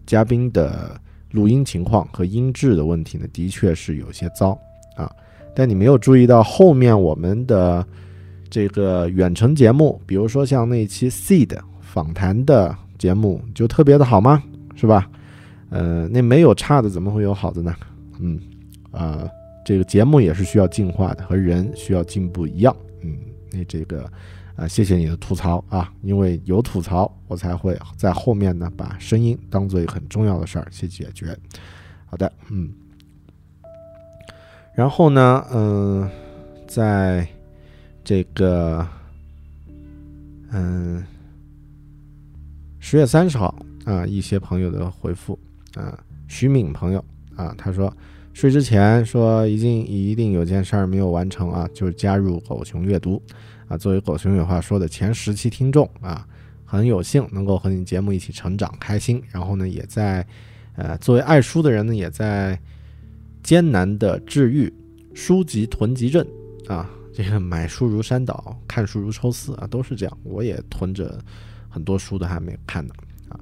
[0.07, 1.01] 嘉宾的
[1.31, 4.59] 录音情况和音质的问题呢，的确是有些糟
[4.97, 5.11] 啊。
[5.55, 7.87] 但你没有注意到后面我们的。
[8.51, 14.43] 这个远程节目，比如说像那期 Seed 访谈的节目，就特别的好吗？
[14.75, 15.07] 是吧？
[15.69, 17.75] 呃，那没有差的，怎么会有好的呢？
[18.19, 18.41] 嗯，
[18.91, 19.29] 啊，
[19.67, 22.75] 这个节目也是需要进化的，和人需要进步一样。
[23.03, 23.19] 嗯，
[23.53, 24.11] 那这个，
[24.59, 31.35] 啊，谢谢你的吐槽啊，因为有吐槽，我才会在后面呢把声音当做一个很重要的事儿去解决。
[32.05, 32.71] 好的，嗯，
[34.75, 36.11] 然后呢，嗯，
[36.67, 37.27] 在。
[38.05, 38.89] 这个，
[40.51, 41.05] 嗯，
[42.79, 43.55] 十月三十号
[43.85, 45.39] 啊，一些朋友的回复
[45.75, 47.05] 啊，徐敏朋友
[47.37, 47.95] 啊，他说
[48.33, 53.23] 睡之前说一定一定有件事儿没有完成啊，就是加入狗熊阅读
[53.69, 56.27] 啊，作为狗熊有话说的前十期听众啊，
[56.65, 59.23] 很有幸能够和你节目一起成长，开心。
[59.31, 60.27] 然后呢，也在
[60.75, 62.59] 呃，作为爱书的人呢，也在
[63.43, 64.73] 艰难的治愈
[65.15, 66.27] 书籍囤积症
[66.67, 66.89] 啊。
[67.13, 70.19] 这个买书如山倒，看书如抽丝啊，都是这样。
[70.23, 71.19] 我也囤着
[71.69, 72.95] 很多书都还没看呢
[73.29, 73.39] 啊。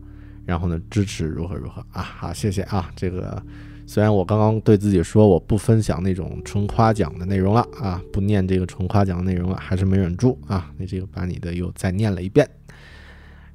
[0.47, 2.03] 然后呢，支持如何如何啊？
[2.03, 2.91] 好，谢谢啊。
[2.97, 3.43] 这个
[3.87, 10.73] 虽然我刚刚对自己说我不分享那种纯夸奖的内容了啊，不念这个纯夸奖的内容了，还是没忍住啊。
[10.77, 12.49] 那这个把你的又再念了一遍。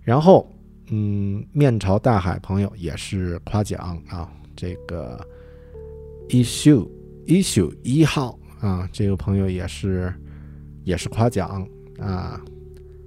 [0.01, 0.49] 然后，
[0.89, 4.31] 嗯，面朝大海朋友也是夸奖啊。
[4.55, 5.19] 这个
[6.29, 6.87] issue
[7.27, 8.37] issue 一号。
[8.61, 10.13] 啊，这个朋友也是，
[10.83, 11.67] 也是夸奖
[11.97, 12.39] 啊，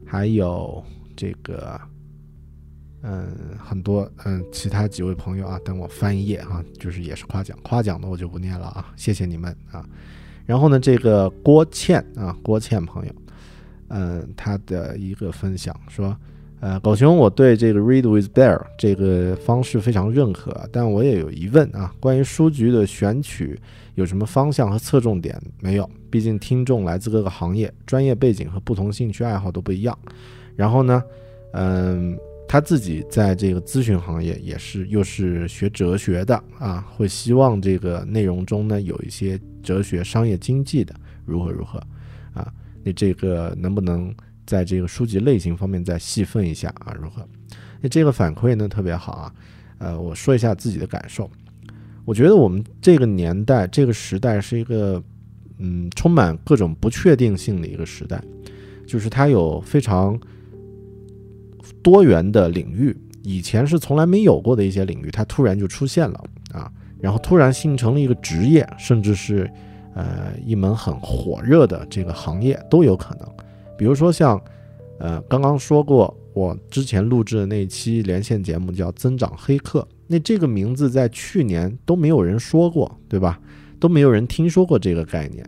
[0.04, 0.82] 还有
[1.14, 1.80] 这个，
[3.06, 3.28] 嗯，
[3.58, 9.84] 很多嗯，其他几位朋友啊，等我翻页啊，就是也是夸奖，夸奖的我就不念了啊，谢谢你们啊。
[10.46, 13.12] 然后呢，这个郭倩啊，郭倩朋友，
[13.88, 16.16] 嗯，他的一个分享说，
[16.60, 23.60] 呃，狗熊，我对这个 Read with Bear 这个方式非常认可，但我也有疑问啊，关于书局的选取
[23.96, 25.86] 有什么方向和侧重点没有？
[26.10, 29.98] 毕竟听众来自各个行业、专业背景和不同兴趣爱好都不一样。
[30.56, 31.02] 然后呢，
[31.52, 32.18] 嗯。
[32.54, 40.94] 他自己在这个咨询行业也是，又是学哲学的啊，会希望这个内容中呢有一些哲学、商业、经济的
[41.26, 41.80] 如何如何
[42.32, 42.46] 啊？
[42.84, 44.14] 那这个能不能
[44.46, 46.94] 在这个书籍类型方面再细分一下啊？
[46.96, 47.28] 如何？
[47.80, 49.34] 那这个反馈呢特别好啊。
[49.78, 51.28] 呃，我说一下自己的感受，
[52.04, 55.02] 我觉得我们这个年代、这个时代是一个
[55.58, 58.22] 嗯充满各种不确定性的一个时代，
[58.86, 60.16] 就是它有非常。
[61.84, 69.48] 多元的领域，以前是从来没有过的一些领域，它突然就出现了啊，然后突然形成了一个职业，甚至是
[69.94, 73.28] 呃一门很火热的这个行业都有可能。
[73.76, 74.42] 比如说像
[74.98, 83.38] 呃刚刚说过，我之前录制的那期连线节目叫“增长黑客”，那这个名字在去年都没有人说过，对吧？
[83.78, 85.46] 都没有人听说过这个概念。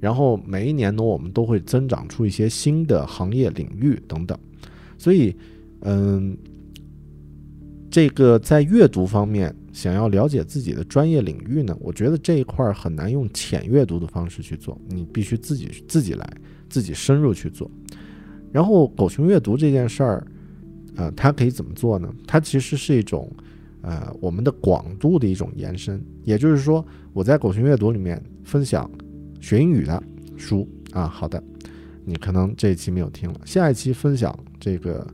[0.00, 4.36] 然后每一年呢，我们都会增长出一些新的行业领域等等，
[4.98, 5.36] 所以。
[5.82, 6.36] 嗯，
[7.90, 16.28] 这个在阅读方面，想要了解自己的专业领域呢，我觉得这一块很难用浅阅读的方式去做，你必须自己自己来，
[16.68, 17.70] 自己深入去做。
[18.50, 20.26] 然后狗熊阅读这件事儿，
[20.96, 22.12] 呃，它可以怎么做呢？
[22.26, 23.30] 它其实是一种，
[23.82, 26.04] 呃，我们的广度的一种延伸。
[26.24, 28.90] 也就是说，我在狗熊阅读里面分享
[29.40, 30.02] 学英语的
[30.36, 31.40] 书啊，好的，
[32.04, 35.06] 你可能这一期没有听了，下一期分享这个。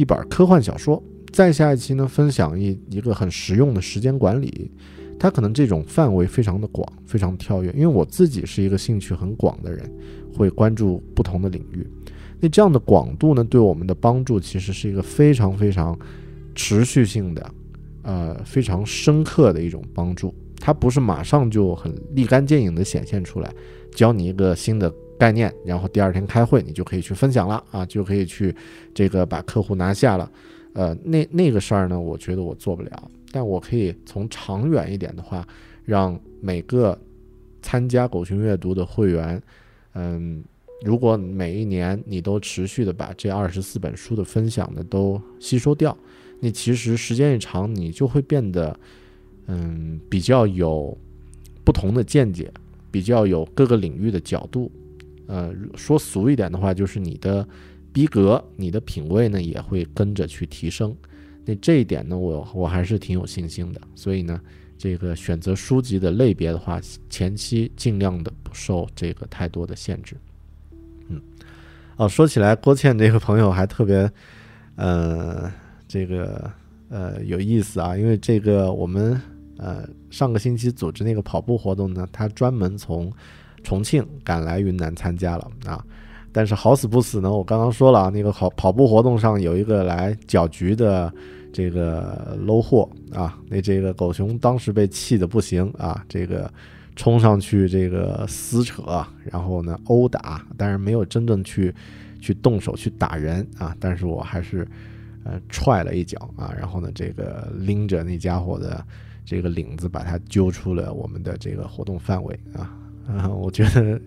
[0.00, 4.70] 一本科幻小说，再下一期呢，分享一一个很实用的时间管理，
[5.18, 7.70] 它可能这种范围非常的广，非常跳跃。
[7.72, 9.92] 因为我自己是一个兴趣很广的人，
[10.34, 11.86] 会关注不同的领域。
[12.40, 15.94] 那这样的广度呢，对我们的帮助其实是一个非常非常
[16.54, 17.50] 持续性的，
[18.00, 20.34] 呃，非常深刻的一种帮助。
[20.58, 23.52] 它不是马上就很立竿见影的显现出来，
[23.94, 24.90] 教你一个新的。
[25.20, 28.56] 概念，然后第二天开会，你就可以去分享了啊，就可以去
[28.94, 30.32] 这个把客户拿下了。
[30.72, 35.46] 呃，那那个事儿呢，我觉得我做不了，但我可以从长远一点的话，
[35.84, 36.98] 让每个
[37.60, 39.42] 参加狗熊阅读的会员，
[39.92, 40.42] 嗯，
[40.82, 45.94] 如果每一年你都持续的把这二十四本书的分享呢都吸收掉，
[46.40, 48.74] 那其实时间一长，你就会变得，
[49.48, 50.96] 嗯，比较有
[51.62, 52.50] 不同的见解，
[52.90, 54.72] 比较有各个领域的角度。
[55.30, 57.46] 呃，说俗一点的话，就是你的
[57.92, 60.92] 逼格、你的品味呢，也会跟着去提升。
[61.44, 63.80] 那这一点呢，我我还是挺有信心的。
[63.94, 64.40] 所以呢，
[64.76, 70.16] 这个选择书籍的类别的话，前期尽量的不受这个太多的限制。
[71.06, 71.22] 嗯，
[71.96, 74.10] 哦，说起来，郭倩这个朋友还特别，
[74.74, 75.48] 呃，
[75.86, 76.50] 这个
[76.88, 79.20] 呃有意思啊，因为这个我们
[79.58, 83.12] 呃上个星期组织那个跑步活动呢，他专门从。
[83.62, 85.84] 重庆赶来云南参加了啊，
[86.32, 91.12] 但是好死不死呢，我刚刚说了啊，那个跑跑步活动上有一个来搅局的
[91.52, 96.50] 这个 low 货啊，那这个狗熊当时被气得不行啊，这个
[96.96, 101.74] 冲上去这个撕扯，然后呢殴打，但是没有真正去
[102.20, 104.66] 去动手去打人啊，但是我还是
[105.24, 108.84] 呃踹了一脚啊，然后呢这个拎着那家伙的
[109.24, 112.76] 这个领子把他揪出了我们的这个活动范围啊。
[113.06, 114.00] 啊， 我觉得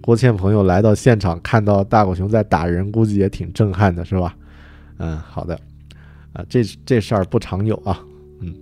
[0.00, 4.36] 郭倩朋友来到现场看到大狗熊在打人，估计也挺震撼的，是吧？
[4.98, 5.58] 嗯，好的，
[6.32, 8.02] 啊，这这事儿不常有啊，
[8.40, 8.54] 嗯，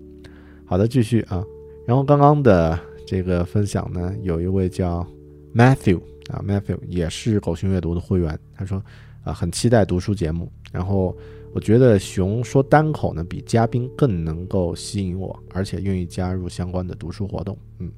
[0.65, 1.45] 好的，继续啊。
[1.87, 5.07] 然后刚刚的这个分享呢，有一位叫
[5.55, 6.01] Matthew
[6.31, 8.83] 啊，Matthew 也是狗熊阅读的会员，他说
[9.23, 10.51] 啊，很期待读书节目。
[10.73, 11.17] 然后
[11.53, 17.57] 我觉得熊说单口呢，比嘉宾更能够吸引我，而且愿意加入相关的读书活动。
[17.79, 17.93] 嗯，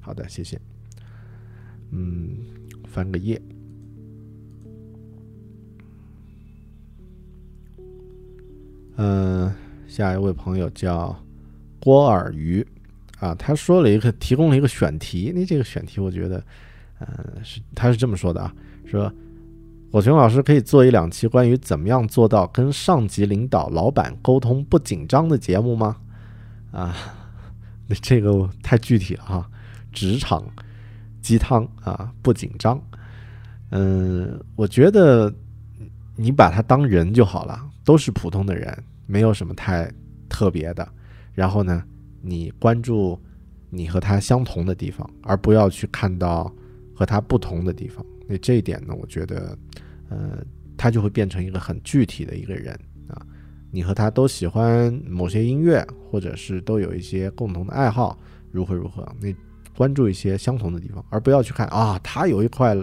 [0.00, 0.60] 好的，谢谢。
[1.90, 2.38] 嗯，
[2.86, 3.40] 翻个页。
[8.96, 9.52] 嗯，
[9.86, 11.16] 下一位朋友叫
[11.80, 12.66] 郭尔鱼
[13.20, 15.32] 啊，他说了一个，提供了一个选题。
[15.34, 16.44] 那这个选题，我觉得，
[16.98, 18.52] 嗯，是他是这么说的啊，
[18.84, 19.12] 说
[19.92, 25.96] 火熊老师可以做一两期关于怎么样做到跟上级领导、老板沟通不紧张的节目吗？
[26.72, 26.94] 啊，
[27.86, 29.50] 那这个太具体了哈，
[29.92, 30.44] 职场。
[31.28, 32.82] 鸡汤啊，不紧张。
[33.68, 35.30] 嗯，我觉得
[36.16, 39.92] 你把他当人就好了，都是普通的人，没有什么太
[40.26, 40.88] 特别的。
[41.34, 41.84] 然后呢，
[42.22, 43.20] 你关注
[43.68, 46.50] 你和他相同的地方，而不要去看到
[46.94, 48.02] 和他不同的地方。
[48.26, 49.58] 那这一点呢，我觉得，
[50.08, 50.42] 呃，
[50.78, 52.72] 他就会变成一个很具体的一个人
[53.06, 53.20] 啊。
[53.70, 58.18] 你和他都喜欢某些音乐，或者是都有一些共同的爱好，
[58.50, 59.06] 如何如何？
[59.20, 59.28] 那
[59.78, 62.76] 关注一些相同的地方，而不要去看啊，他有一块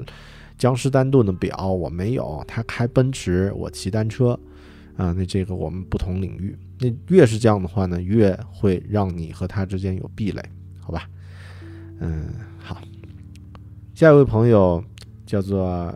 [0.57, 4.39] 江诗丹顿的表，我没有；他开奔驰，我骑单车。
[4.95, 10.41] 啊，那这个我们不同领域，那越是这样的话呢，越会让你和他之间有壁垒，
[10.79, 11.09] 好吧？
[11.99, 12.27] 嗯，
[12.57, 12.77] 好。
[13.93, 14.81] 下一位朋友
[15.25, 15.93] 叫做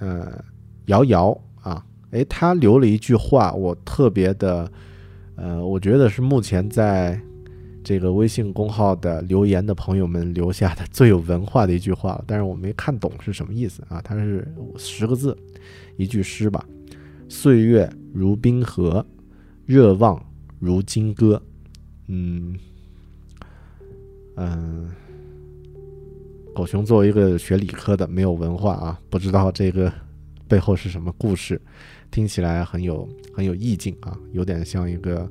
[0.00, 0.44] 呃
[0.86, 4.70] 瑶瑶啊，诶，他留了一句话，我特别的，
[5.36, 7.18] 呃，我觉得是目前在
[7.86, 14.02] 这个微信公号的留言的朋友们留下的最有文化的一句话，但是我没看懂是什么意思啊？
[14.02, 15.38] 它是十个字，
[15.96, 16.66] 一句诗吧。
[17.28, 19.06] 岁月如冰河，
[19.66, 20.20] 热望
[20.58, 21.40] 如金戈。
[22.08, 22.58] 嗯
[24.34, 24.90] 嗯，
[26.52, 29.92] 狗熊作为一个学理科的，没有文化啊，不知道这个
[30.48, 31.60] 背后是什么故事，
[32.10, 35.30] 听起来很有很有意境啊，有点像一个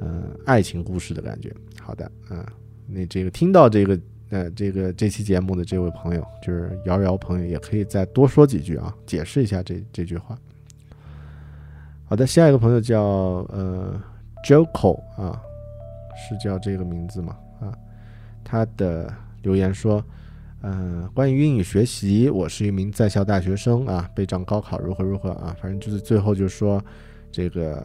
[0.00, 1.52] 嗯爱情故事的感觉。
[1.90, 2.46] 好的，嗯，
[2.86, 10.38] 你这个听到这个呃这个这期节目的这位朋友，就是瑶瑶朋友，也可以再多说几句啊，解释一下这这句话。
[12.04, 14.00] 好的，下一个朋友叫呃
[14.46, 15.42] Joko 啊，
[16.14, 17.36] 是叫这个名字吗？
[17.60, 17.76] 啊，
[18.44, 19.12] 他的
[19.42, 20.00] 留言说，
[20.62, 26.80] 嗯，关于英语学习，我是一名在校大学生啊，备战高考如何如何啊，反正就是最后就说，
[27.32, 27.84] 这个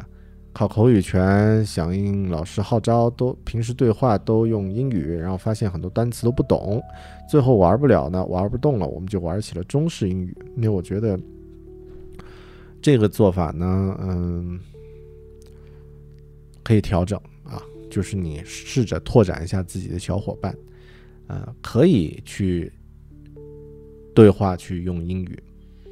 [0.56, 6.82] 考口语全响应老师号召，都平时对话都用英语，然后发现很多单词都不懂，
[7.30, 11.20] 最后玩不了呢，玩不动了，我们就玩起了中式英语，因为我觉得。
[12.82, 14.60] 这个做法呢，嗯，
[16.64, 20.56] 可以调整啊，就是你试着拓展一下自己的小伙伴，
[21.26, 22.72] 呃，可以去
[24.14, 25.43] 对话去用英语，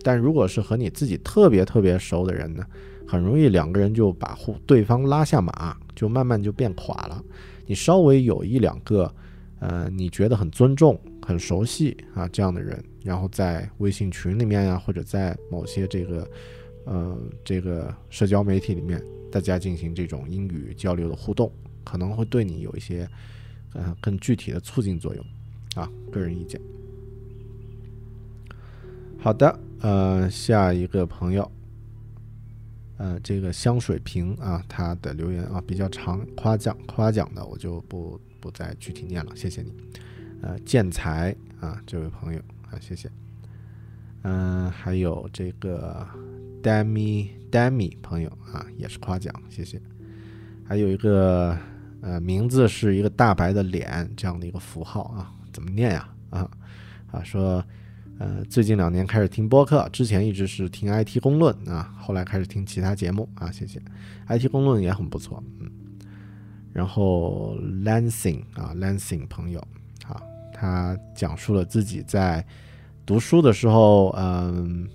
[0.03, 2.63] 但如果是和你自己特别特别熟的人呢，
[3.07, 7.23] 很容易两个人就把互对方拉下马，就慢慢就变垮了。
[7.65, 9.13] 你稍微有一两个，
[9.59, 16.27] 呃，你觉得很尊重、很熟悉啊这样的人，然后在微信群里面呀，或者在某些这个。
[16.85, 19.01] 呃，这个社交媒体里面，
[19.31, 21.49] 大家进行这种英语交流的互动，
[21.81, 23.07] 可能会对你有一些
[23.71, 25.25] 呃更具体的促进作用
[25.75, 26.59] 啊，个人意见。
[29.17, 31.49] 好的，呃，下一个朋友，
[32.97, 39.73] 呃，这个香水瓶啊，他的留言啊比较长，夸奖夸奖的，我就不不再具体念了，谢谢你。
[40.41, 42.39] 呃，建材啊，这位朋友
[42.69, 43.09] 啊，谢谢。
[44.23, 46.07] 嗯，还有这个。
[46.63, 49.81] Demi Demi 朋友啊，也是夸奖，谢谢。
[50.65, 51.57] 还有一个
[51.99, 56.09] 呃，名字是一个大白的脸这样的一个符号啊，怎么念呀？
[56.29, 56.49] 啊
[57.11, 57.61] 啊，说
[58.19, 63.81] 呃，最近两年开始听播客，之前一直是听 IT 公论啊，后来开始听其他节目啊，谢谢。
[64.27, 65.69] IT 公论也很不错，嗯。
[66.71, 69.59] 然后 Lansing 啊，Lansing 朋友
[70.07, 70.21] 啊，
[70.53, 72.45] 他讲述了自己在
[73.05, 74.87] 读书的时候，嗯。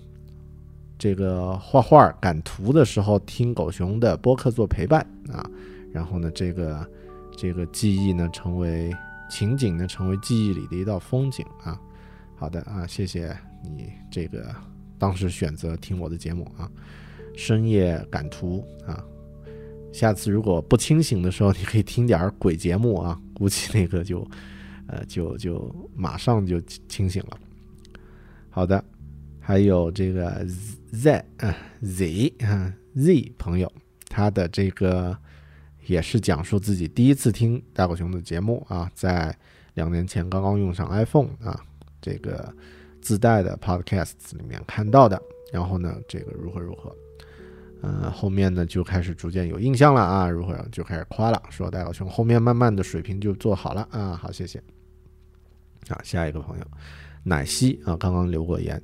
[1.01, 5.01] 这个画画赶图的时候，听狗熊的播客做陪伴
[5.33, 5.49] 啊，
[5.93, 6.91] 然后呢，这个
[7.37, 8.93] 这个记忆呢，成为
[9.31, 11.81] 情景呢，成为记忆里的一道风景啊。
[12.39, 14.55] 好的啊，谢谢你这个
[14.97, 16.71] 当时选择听我的节目啊，
[17.37, 19.05] 深夜赶图啊，
[19.93, 24.27] 下次如果不清醒的时候，你可以听点鬼节目啊，估计那个就
[24.87, 27.39] 呃就就马上就清醒了。
[28.49, 28.83] 好的。
[29.41, 30.47] 还有这个
[30.93, 33.73] Z 啊 Z 啊 Z 朋友，
[34.07, 35.17] 他的这个
[35.87, 39.35] 也是讲述自己第一次听大狗熊的节目啊，在
[39.73, 41.59] 两年前刚刚用上 iPhone 啊，
[42.01, 42.53] 这个
[43.01, 45.21] 自带的 Podcasts 里面看到的，
[45.53, 46.95] 然后呢，这个如何如何，
[47.83, 54.59] 嗯，后面呢就开始逐渐有印象了啊，如何就开始夸了，说大狗熊后面慢慢的水平就做好了啊，好谢谢。
[55.89, 56.65] 啊，下一个朋友
[57.23, 58.81] 奶昔啊，刚刚留过言。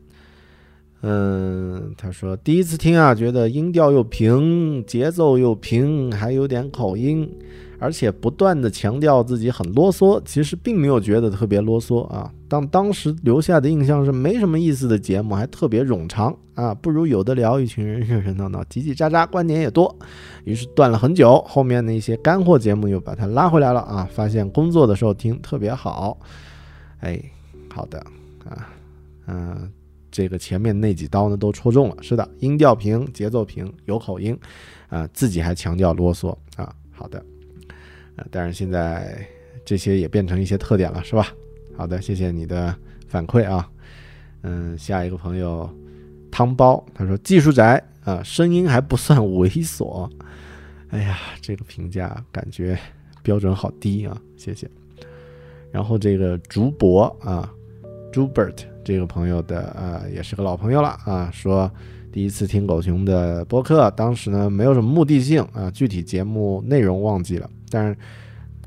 [1.07, 7.30] 嗯，他说第一次听啊，觉得音调又平，节奏又平，还有点口音，
[7.78, 10.18] 而且不断的强调自己很啰嗦。
[10.24, 19.94] 其实并没有觉得特别啰嗦啊，但当时留下的印象是没什么意思的节目，还特别冗长啊，不如有的聊，一群人热热闹闹，叽叽喳喳，观点也多。
[20.44, 26.18] 于是断了很久，后面那些干货节目又把它拉回来了啊，发现工作的时候听特别好。
[27.00, 27.20] 哎，
[27.68, 27.98] 好的
[28.48, 28.72] 啊，
[29.26, 29.70] 嗯。
[30.14, 34.38] 这个前面那几刀呢都戳中了，是的，音调平，节奏平，有口音，
[34.88, 37.20] 啊，自己还强调啰嗦啊，好的，
[38.14, 39.26] 呃，但是现在
[39.64, 41.34] 这些也变成一些特点了，是吧？
[41.76, 42.72] 好的，谢谢你的
[43.08, 43.68] 反馈啊。
[44.42, 45.68] 嗯，下一个朋友
[46.30, 50.08] 汤包他说技术宅啊，声音还不算猥琐。
[50.90, 52.78] 哎呀，这个评价感觉
[53.20, 54.70] 标准好低啊，谢谢。
[55.72, 57.52] 然后这个竹博啊
[58.12, 61.70] ，Jubert 这个朋友的呃也是个老朋友了啊，说
[62.12, 67.97] 第一次听狗熊的播客，当时呢没有什么目的性啊，具体节目内容忘记了，但是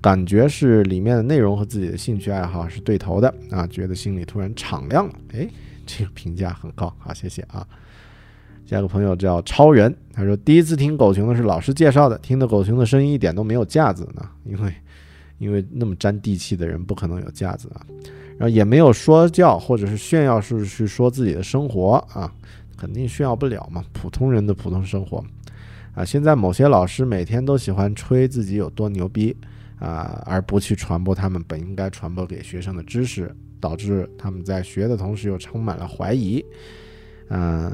[0.02, 5.14] 感觉是里面的内容和自己的兴趣爱好是对头的啊，觉得心里突然敞亮了。
[5.34, 5.48] 哎，
[5.86, 7.66] 这个评价很高，好，谢谢啊。
[8.66, 14.74] 下一个朋友叫超人，他说第一次听狗熊的是老师介绍的，听的狗熊的声音一点都没有架子呢，因为。
[15.40, 17.86] 因为那么沾地气的人不可能有架子啊，
[18.38, 22.32] 然后也没有说教或者是炫耀，是去说自己的生活啊，
[22.78, 25.24] 肯定炫耀不了嘛，普通人的普通生活
[25.96, 26.06] 啊。
[26.06, 29.36] 现在某些老师每天都喜欢吹自己有多牛逼
[29.80, 36.46] 啊，而不去传播他们本应该传播给学生的知识，导致他们在学的同时又充满了怀疑。
[37.30, 37.72] 嗯，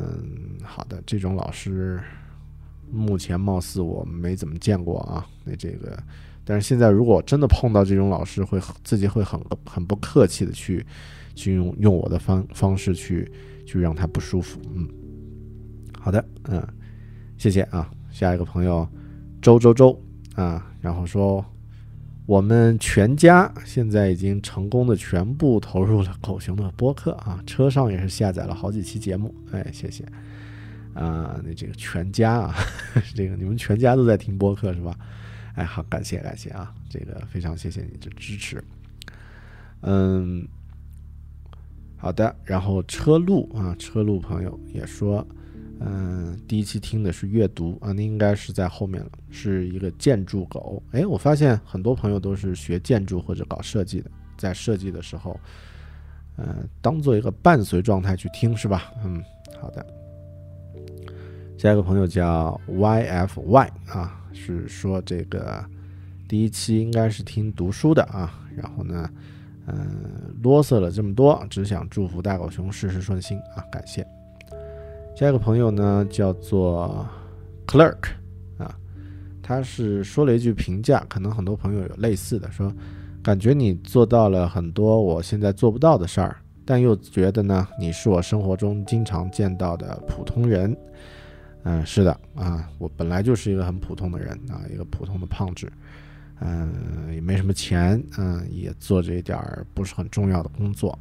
[0.63, 1.99] 好的，这种老师
[2.89, 6.01] 目前貌似我没怎么见过啊，那这个。
[6.45, 10.85] 但是现在，如果真的碰到这种老师，会自己会很很不客气的去
[11.35, 13.31] 去用用我的方方式去
[13.65, 14.59] 去让他不舒服。
[14.75, 14.87] 嗯，
[15.99, 16.61] 好的，嗯，
[17.37, 17.89] 谢谢啊。
[18.11, 18.87] 下一个朋友
[19.41, 19.99] 周周周
[20.35, 21.43] 啊，然后说
[22.25, 29.33] 我们全家现在已经成功的全部投入了狗熊的播客啊，车上也是下载了好几期节目。
[29.51, 30.03] 哎，谢谢
[30.93, 32.55] 啊，那这个全家啊，
[33.15, 34.95] 这个你们全家都在听播客是吧？
[35.55, 38.63] 哎，好，感谢感谢啊，这个非常谢谢你的支持。
[39.81, 40.47] 嗯，
[41.97, 45.25] 好的，然后车路啊，车路朋友也说，
[45.79, 50.81] 嗯，第一期听的是阅读啊，那应该是在后面了，是一个建筑狗。
[50.91, 55.39] 哎，我发现很多朋友都是学建筑或者搞设计的，在设计的时候，
[56.37, 58.91] 嗯，当做一个伴随状态去听是吧？
[59.03, 59.23] 嗯，
[59.61, 59.85] 好的。
[61.57, 64.19] 下一个朋友叫 YFY 啊。
[64.33, 65.63] 是说这个
[66.27, 69.09] 第一期应该是听读书的啊，然后呢，
[69.67, 74.05] 嗯，啰嗦了这么多，只想祝福大狗熊事事顺心啊，感谢。
[75.15, 77.07] 下一个朋友呢叫做
[77.67, 78.07] Clerk
[78.57, 78.75] 啊，
[79.41, 82.73] 他是说了一句评价，可能很多朋友有类似的，说
[83.21, 90.75] 感觉你做到了很多我现在做不到的事儿，但又觉得呢你是我生活中经常见到的普通人。
[91.65, 95.71] 嗯，是的啊，我本来就是一个很普通的人啊，一个普通的胖子，
[96.41, 100.99] 嗯，也没什么钱，嗯，也做着一点儿不是很重要的工作，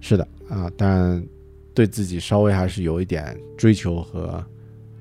[0.00, 1.20] 是的啊，但
[1.74, 4.44] 对自己稍微还是有一点追求和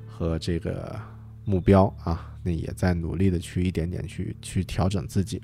[0.07, 0.99] 和这个
[1.45, 5.39] 目标啊，那也在努力的去一点点去去调整自己，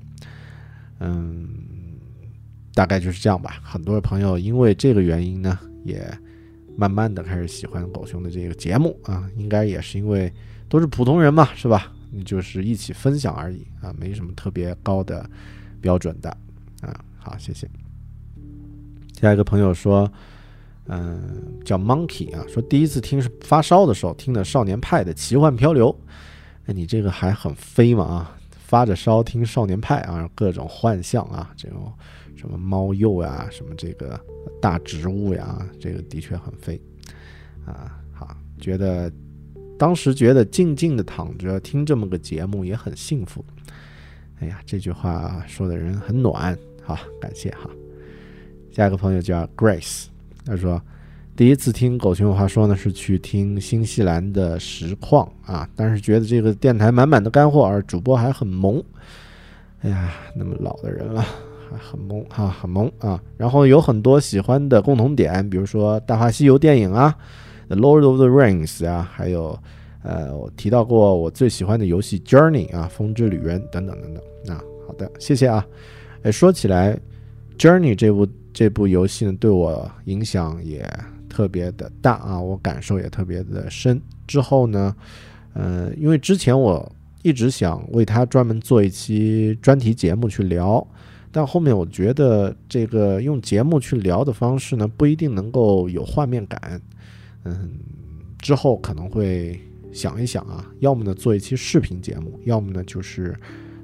[1.00, 1.48] 嗯，
[2.74, 3.62] 大概就是这样吧。
[3.64, 6.12] 很多朋友因为这个原因呢，也。
[6.76, 10.32] 慢慢的开始喜欢狗熊的这个节目啊，应该也是因为
[10.68, 11.92] 都是普通人嘛，是吧？
[12.12, 15.30] 你就是一起分享而已啊，没什么特别高的
[15.82, 16.30] 标准的
[16.82, 16.94] 啊。
[17.18, 17.70] 好，谢谢。
[19.20, 20.12] 下一个朋友说，
[20.88, 25.90] 嗯，叫 Monkey 啊，说第一次听是发烧的时候听的少年派的《奇幻漂流》，
[26.66, 28.38] 哎，你这个还很飞嘛啊？
[28.74, 31.94] 发着烧听少年派啊，各种幻象啊，这种。
[32.36, 34.20] 什么猫鼬呀，什么这个
[34.60, 36.82] 大植物呀，这个的确很飞
[37.64, 38.02] 啊。
[38.12, 39.10] 好，觉得
[39.78, 43.46] 当时觉得静静的躺着听这么个节目也很幸福。
[44.40, 47.70] 哎呀，这句话说的人很暖，好，感谢哈。
[48.72, 50.08] 下一个朋友叫 Grace，
[50.44, 50.82] 他说
[51.36, 58.84] 第一次听狗熊有话说呢，是去听新西兰的实况啊，但是觉得这个电台满满的干货，而主播还很萌。
[59.82, 61.26] 哎呀，那么老的人了。
[61.72, 63.20] 还很萌哈，很萌啊！
[63.36, 67.16] 然后有很多喜欢的共同点，比如说《大话西游》电影啊，
[67.76, 69.58] 《The Lord of the Rings》啊，还有
[70.04, 74.62] 呃，我提到过我最喜欢的游戏《Journey》啊，《风之旅人》等等等等啊。
[74.88, 75.66] 好的，谢谢啊。
[76.22, 76.94] 哎，说起来，
[77.58, 80.88] 《Journey》这部这部游戏呢，对我影响也
[81.34, 84.00] 特别的大啊，我感受也特别的深。
[84.28, 84.96] 之后呢，
[85.56, 90.86] 嗯，因为之前我一直想为他专门做一期专题节目去聊。
[91.32, 96.80] 但后面我觉得这个用节目去聊的方式呢，不一定能够有画面感。
[97.46, 97.72] 嗯，
[98.38, 99.60] 之后可能会
[99.92, 103.36] 想一想啊，要么呢做一期视频节目，要么呢就是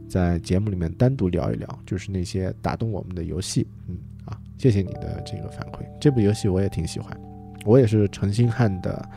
[0.08, 3.66] 在节目里面单独聊一聊，就是那些打动我们的游戏。
[3.88, 7.20] 嗯啊，谢谢你的这个反馈，这部游戏我也挺喜欢，
[7.66, 9.10] 我也是陈星汉的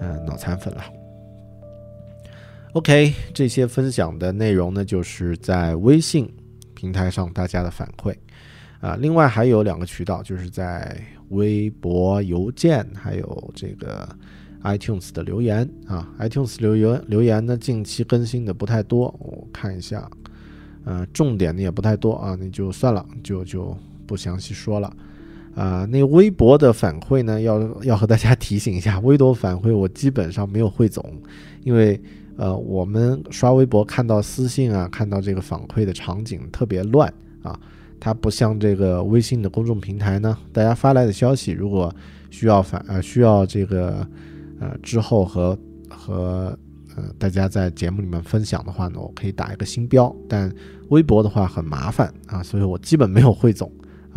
[0.00, 0.82] 呃脑残粉了。
[2.72, 6.32] OK，这些分享的内容呢，就是在微信。
[6.74, 8.14] 平台上大家的反馈，
[8.78, 10.96] 啊，另外还有两个渠道，就是在
[11.30, 14.08] 微博、邮件，还有这个
[14.62, 16.08] iTunes 的留言啊。
[16.20, 20.08] iTunes 留言留言呢，近期更新的不太多，我看一下，
[20.84, 23.76] 呃，重点的也不太多啊，那就算了，就就
[24.06, 24.96] 不详细说了。
[25.54, 31.04] 啊，那微博的反馈呢，要要和大家提醒一下，微博反馈我基本上没有汇总，
[31.64, 32.00] 因为
[32.36, 37.58] 呃，我们刷微博看到私信啊，看到这个反馈的场景特别乱啊。
[38.00, 41.92] 它不像这个微信的公众平台呢，大家发来的消息，如果
[42.30, 44.06] 需要反呃需要这个
[44.60, 45.58] 呃之后和
[45.90, 46.56] 和
[46.94, 50.14] 呃大家在节目里面分享的话呢，我可以打一个星标。
[50.28, 50.48] 但
[50.90, 53.68] 微博的话很麻烦啊，所以我基本没有汇总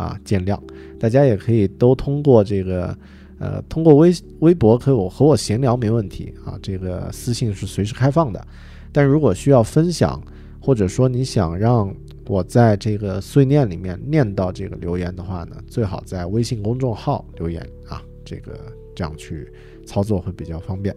[0.02, 0.58] 啊，见谅。
[0.98, 2.96] 大家也可以都通过这个
[3.38, 8.44] 呃通过微微博和我和我闲聊没问题啊，这个私信是随时开放的。
[8.90, 10.20] 但如果需要分享，
[10.60, 11.94] 或者说你想让
[12.26, 18.58] 我在这个碎念里面念到这个留言的话呢，最好在微信公众号留言啊，这个
[18.94, 19.52] 这样去
[19.86, 20.94] 操作会比较方便。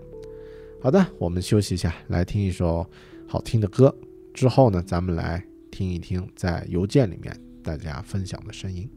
[0.81, 2.85] 好的，我们休息一下，来听一首
[3.25, 3.95] 好听的歌，
[4.33, 7.35] 之后呢，咱们来听一听在邮件里面
[7.65, 8.87] 大家分享的声音。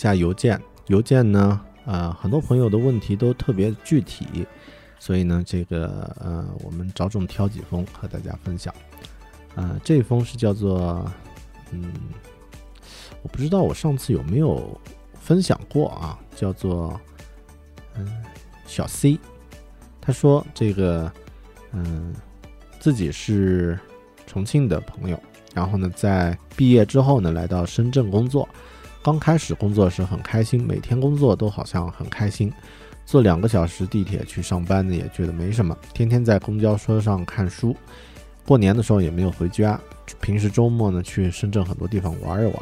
[0.00, 4.46] 下邮件，邮件呢，呃，很多朋友的问题都特别具体，
[4.98, 8.74] 所以呢，这个呃，我们着重挑几封和大家分享。
[9.56, 11.04] 呃，这封是叫做，
[11.70, 11.92] 嗯，
[13.20, 14.80] 我不知道我上次有没有
[15.20, 16.98] 分享过啊，叫做，
[17.94, 18.24] 嗯，
[18.64, 19.18] 小 C，
[20.00, 21.12] 他说这个，
[21.72, 22.14] 嗯，
[22.78, 23.78] 自己是
[24.26, 25.22] 重庆的朋友，
[25.52, 28.48] 然后呢，在毕业之后呢，来到深圳工作。
[29.02, 32.52] 刚开始工作时很开心，每天工作都好像很开心。
[33.06, 35.76] 坐两个小时地铁去上班呢，也觉得没什么。
[35.94, 37.74] 天天在公交车上看书，
[38.46, 39.80] 过年的时候也没有回家。
[40.20, 42.54] 平时周末呢，去深圳很多地方玩一玩。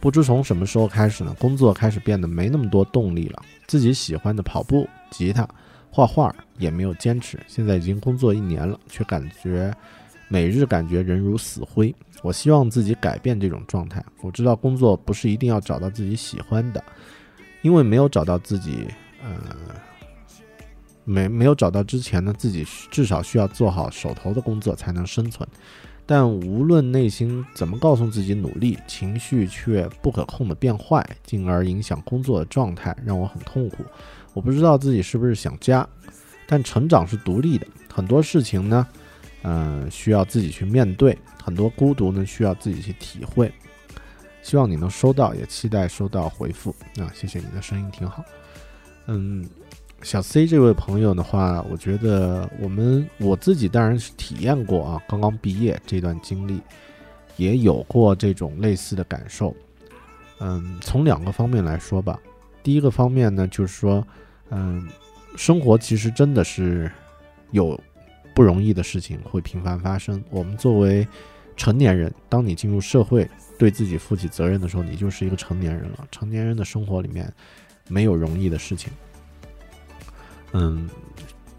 [0.00, 3.42] 不知从什么时候开始呢，工作开始变得没那么多动力了。
[3.66, 5.48] 自己喜欢的跑步、吉他、
[5.90, 7.38] 画画也没有坚持。
[7.46, 9.74] 现在已经工作一年了，却感觉
[10.28, 11.94] 每日感觉人如死灰。
[12.22, 14.04] 我希望自己改变这种状态。
[14.20, 16.82] 我知道工作不是一定要找到自己喜欢的，
[17.62, 18.86] 因为没有找到自己，
[19.22, 19.38] 呃，
[21.04, 25.48] 没没有找到之前呢，自己至少需要做好手头的工作才能生存。
[26.06, 33.84] 但无论内心怎么告诉自己努力，情绪却不可控的变坏，进而影响工作的状态，让我很痛苦。
[34.32, 35.88] 我不知道自己是不是想家，
[36.48, 38.84] 但成长是独立的，很多事情呢，
[39.42, 43.52] 嗯，需要自己去面对，很多孤独呢，需要自己去体会。
[44.42, 47.12] 希望你能收到，也期待收到回复啊！
[47.14, 48.24] 谢谢你的声音挺好。
[49.06, 49.46] 嗯，
[50.02, 56.60] 小 C 这位朋友的话，我觉得我们我自己当然是体验过啊，刚刚毕业这段经历，
[57.36, 59.54] 也有过这种类似的感受。
[60.38, 62.18] 嗯，从两个方面来说吧。
[62.62, 64.06] 第一个方面呢，就是说，
[64.48, 64.88] 嗯，
[65.36, 66.90] 生活其实真的是
[67.50, 67.78] 有
[68.34, 70.22] 不容易的事情会频繁发生。
[70.30, 71.06] 我们作为
[71.56, 73.28] 成年人，当你进入社会，
[73.58, 76.06] 对自己负起责任的时候，你就是一个成年人了。
[76.10, 77.32] 成年人的生活里面
[77.88, 78.90] 没有容易的事情。
[80.52, 80.88] 嗯，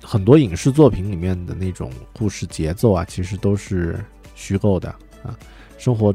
[0.02, 4.04] 很多影视作品里面的那种故事节奏啊，其实都是
[4.34, 4.90] 虚构的
[5.24, 5.38] 啊。
[5.78, 6.14] 生活、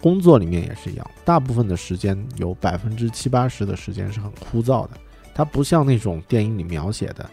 [0.00, 4.90] 工作里面也是一样，大部分的时间有百分之七八十的时间是很枯燥的。
[5.34, 7.28] 它不像那种电影里描写的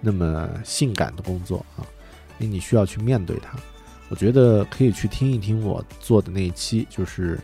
[0.00, 1.86] 那么性感的工作啊，
[2.38, 3.58] 因为你需要去面对它。
[4.08, 7.36] 我觉得可以去听一听我做的那一期，就是，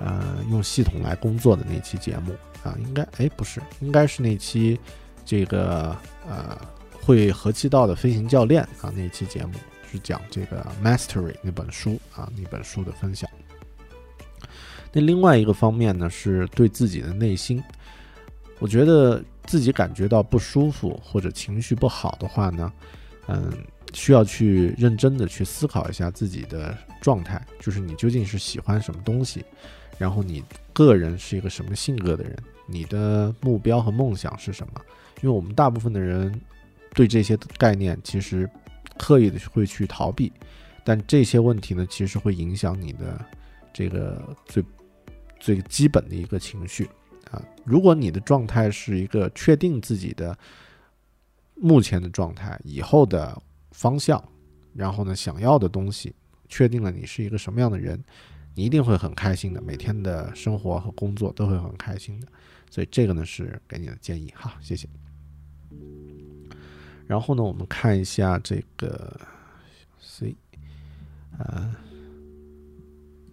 [0.00, 4.78] 呃，用系统来工作的那期节目啊，应该哎不是，应该是那期
[5.24, 5.96] 这个
[6.28, 6.60] 呃
[7.00, 9.54] 会合气道的飞行教练啊那期节目
[9.90, 13.26] 是讲这个 Mastery 那本书啊那本书的分享。
[14.92, 17.64] 那另外一个方面呢，是对自己的内心，
[18.58, 22.70] 我觉得自己感觉到不舒服或者情绪不好的话呢，
[23.28, 23.50] 嗯。
[23.94, 29.44] 需要去认真的去思考一下自己的状态，就是你究竟是喜欢什么东西，
[29.96, 30.42] 然后你
[30.72, 32.36] 个人是一个什么性格的人，
[32.66, 34.80] 你的目标和梦想是什么？
[35.22, 36.38] 因为我们大部分的人
[36.92, 38.50] 对这些概念其实
[38.98, 40.32] 刻意的会去逃避，
[40.84, 43.24] 但这些问题呢，其实会影响你的
[43.72, 44.64] 这个最
[45.38, 46.90] 最基本的一个情绪
[47.30, 47.40] 啊。
[47.64, 50.36] 如果你的状态是一个确定自己的
[51.54, 53.40] 目前的状态，以后的。
[53.74, 54.22] 方向，
[54.72, 56.14] 然后呢，想要的东西，
[56.48, 58.02] 确定了你是一个什么样的人，
[58.54, 62.28] 你一定会很开心的，每天的生活和工作都会很开心的。
[62.70, 64.88] 所以这个呢是给你的建议哈，谢谢。
[67.06, 69.20] 然后呢，我们看一下这个
[70.00, 70.36] C，
[71.36, 71.74] 啊，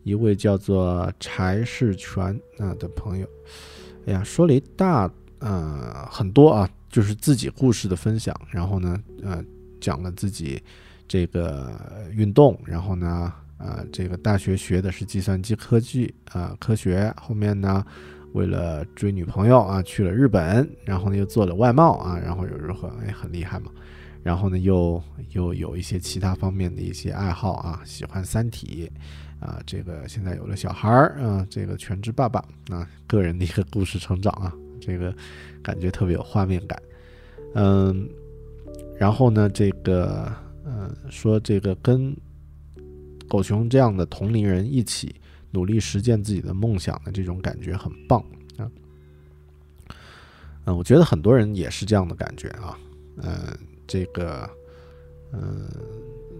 [0.03, 3.29] 一位叫做柴世全啊的朋友，
[4.07, 9.45] 哎呀，说了一大呃很多啊，就是自己故事的分享，然后呢，呃。
[9.81, 10.63] 讲了自己
[11.07, 11.77] 这个
[12.13, 17.85] 运动，然后呢，呃，这个大学学的是计算机科技啊科学，后面呢，
[18.31, 22.87] 为了追女朋友啊去了日本，然后呢又做了外贸啊，然后又如何？
[23.05, 23.69] 哎，很厉害嘛。
[24.23, 28.89] 然后呢又又有一些其他方面的一些爱好啊，喜欢三体
[29.39, 35.13] 啊，这个现在有了小孩儿啊，这个全职爸爸啊，个人的一个故事成长啊，这个
[35.61, 36.81] 感觉特别有画面感，
[37.55, 38.07] 嗯。
[39.01, 40.31] 然后呢，这个，
[40.63, 42.15] 嗯，说这个跟
[43.27, 45.15] 狗熊这样的同龄人一起
[45.49, 48.23] 努力实现自己的梦想的这种感觉很棒
[48.57, 48.69] 啊。
[50.65, 52.77] 嗯，我觉得很多人也是这样的感觉啊。
[53.23, 53.33] 嗯，
[53.87, 54.47] 这个，
[55.33, 55.67] 嗯，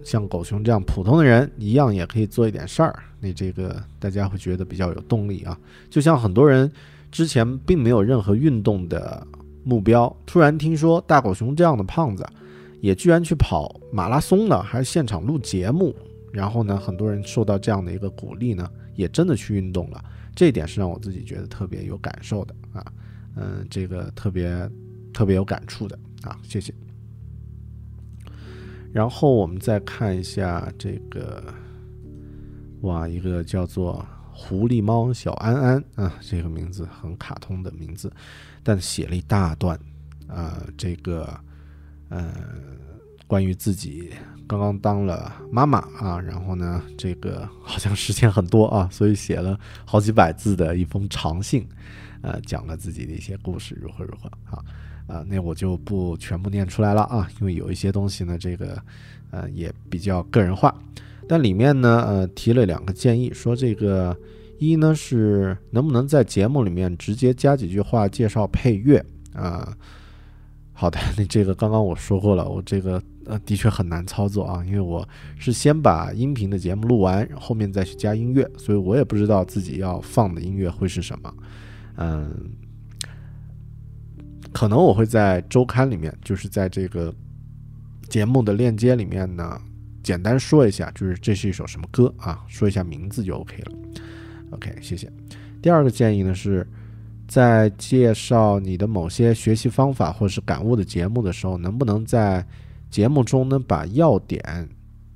[0.04, 3.02] 像狗熊这样普通的人一样，也可以做一点事儿。
[3.18, 5.58] 那这个大家会觉得比较有动力啊。
[5.90, 6.70] 就像很多人
[7.10, 9.26] 之前并没有任何运动的
[9.64, 12.24] 目标，突然听说大狗熊这样的胖子。
[12.82, 15.94] 也居然去跑马拉松了，还是现场录节目，
[16.32, 20.04] 然后呢，很多人受到这样的一个鼓励呢，也真的去运动了，
[20.34, 22.84] 这一点是让我自己觉得特别有感受的啊，
[23.36, 24.68] 嗯，这个特别
[25.14, 26.74] 特别有感触的啊，谢谢。
[28.92, 31.40] 然后我们再看一下这个，
[32.80, 38.12] 哇，一个叫做狐狸猫小安安啊，这个名字很卡通的名字，
[38.64, 39.78] 但写了一大段
[40.26, 41.32] 啊，这个。
[42.12, 42.30] 呃，
[43.26, 44.10] 关于自己
[44.46, 51.66] 刚刚当了妈妈啊，然后呢，这个好像时间很多啊，所以写了好几百字的一封长信，
[52.20, 54.62] 呃，讲了自己的一些故事，如何如何啊，
[55.06, 58.82] 啊，那我就不全部念出来了啊，因为有一些东西呢，这个
[59.30, 60.74] 呃也比较个人化，
[61.26, 64.14] 但里面呢，呃，提了两个建议，说这个
[64.58, 69.02] 一呢是能不能在节目里面直接加几句话介绍配乐
[69.32, 69.74] 啊。
[70.82, 75.08] 好的， 那这个刚刚我说过了，我这个呃的确很难操作啊，因为我
[75.38, 81.32] 是先把音频的节目录完，后面再去加音乐，所以我也不知道自己要放的音乐会是什么。
[81.98, 82.50] 嗯，
[84.52, 87.14] 可能我会在周刊里面，就是在这个
[88.08, 89.56] 节目的链接里面呢，
[90.02, 93.72] 简单说一下，就是这是一首什么歌啊，说一下名字就 OK 了。
[94.50, 95.08] OK，谢谢。
[95.62, 96.66] 第二个建议呢是。
[97.32, 102.46] 在介绍你的某些学习方法或是感悟的节目的时候，能不能在
[102.90, 104.68] 节目中呢把要点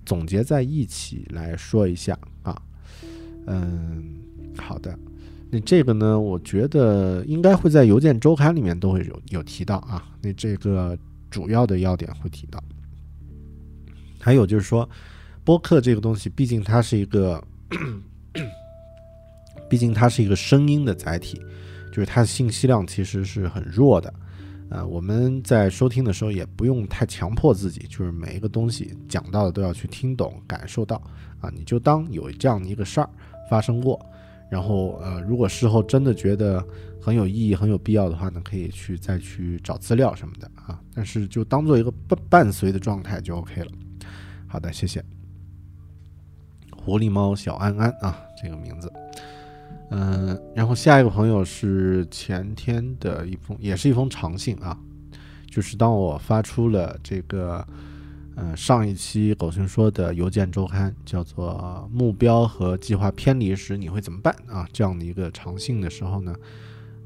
[0.06, 2.56] 总结在一起来说一下啊？
[3.46, 4.14] 嗯，
[4.56, 4.98] 好的。
[5.50, 10.02] 那这个呢，我觉得应该会在邮件周刊里面都会有有提到啊。
[10.22, 10.96] 那这个
[11.30, 12.58] 主要的要点会提到。
[14.18, 14.88] 还有就是说，
[15.44, 17.44] 播客这个东西，毕竟它是一个，
[19.68, 21.38] 毕竟它是一个声音的载体，
[21.96, 24.12] 就是它的信息量其实是很弱的。
[24.68, 30.96] 呃，我们在收听的时候也不用太强迫自己，就是每一个东西讲到的都要去听懂、感受到
[31.40, 31.48] 啊。
[31.54, 33.08] 你就当有这样的一个事儿
[33.48, 33.98] 发生过。
[34.50, 36.62] 然后，呃，如果事后真的觉得
[37.00, 40.78] 很有意义、很有必要的话呢，可以去再去找资料什么的啊。
[40.94, 43.70] 但是就当做一个伴伴随的状态就 OK 了。
[44.46, 45.02] 好的，谢谢。
[46.76, 48.92] 狐狸猫小安安啊，这个名字。
[49.90, 54.78] 嗯，然后下一个朋友是前天的一封，也是一封长信啊，
[55.50, 57.66] 就是当我发出了这个。
[58.38, 66.36] 嗯，上一期狗熊说的邮件周刊叫做“目标和计划偏离时你会怎么办”啊，这样的一个长信的时候呢，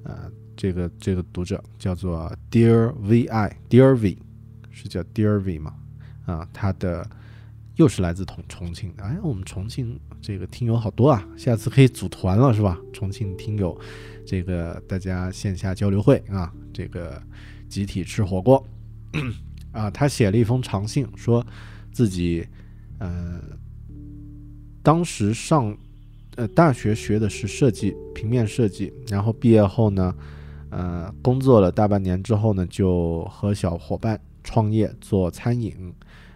[0.03, 4.19] 呃，这个这个读者叫做 Dear Vi，Dear V，
[4.71, 5.73] 是叫 Dear V 吗？
[6.27, 7.09] 啊，他的
[7.77, 12.79] 又是来自重重庆的，哎，我们重庆这个听友好多啊，下次可以组团了是吧？
[12.93, 13.79] 重庆听友，
[14.27, 17.21] 这个大家线下交流会啊，这个
[17.69, 18.65] 集体吃火锅。
[19.73, 21.45] 啊，他写了一封长信，说
[21.93, 22.47] 自己，
[22.99, 23.41] 呃，
[24.83, 25.77] 当时上，
[26.37, 30.15] 呃，大学学的是设计，平面设计，然后毕业后呢，
[30.71, 35.95] 呃，工作了大半年之后呢，就和小伙伴创业做餐饮，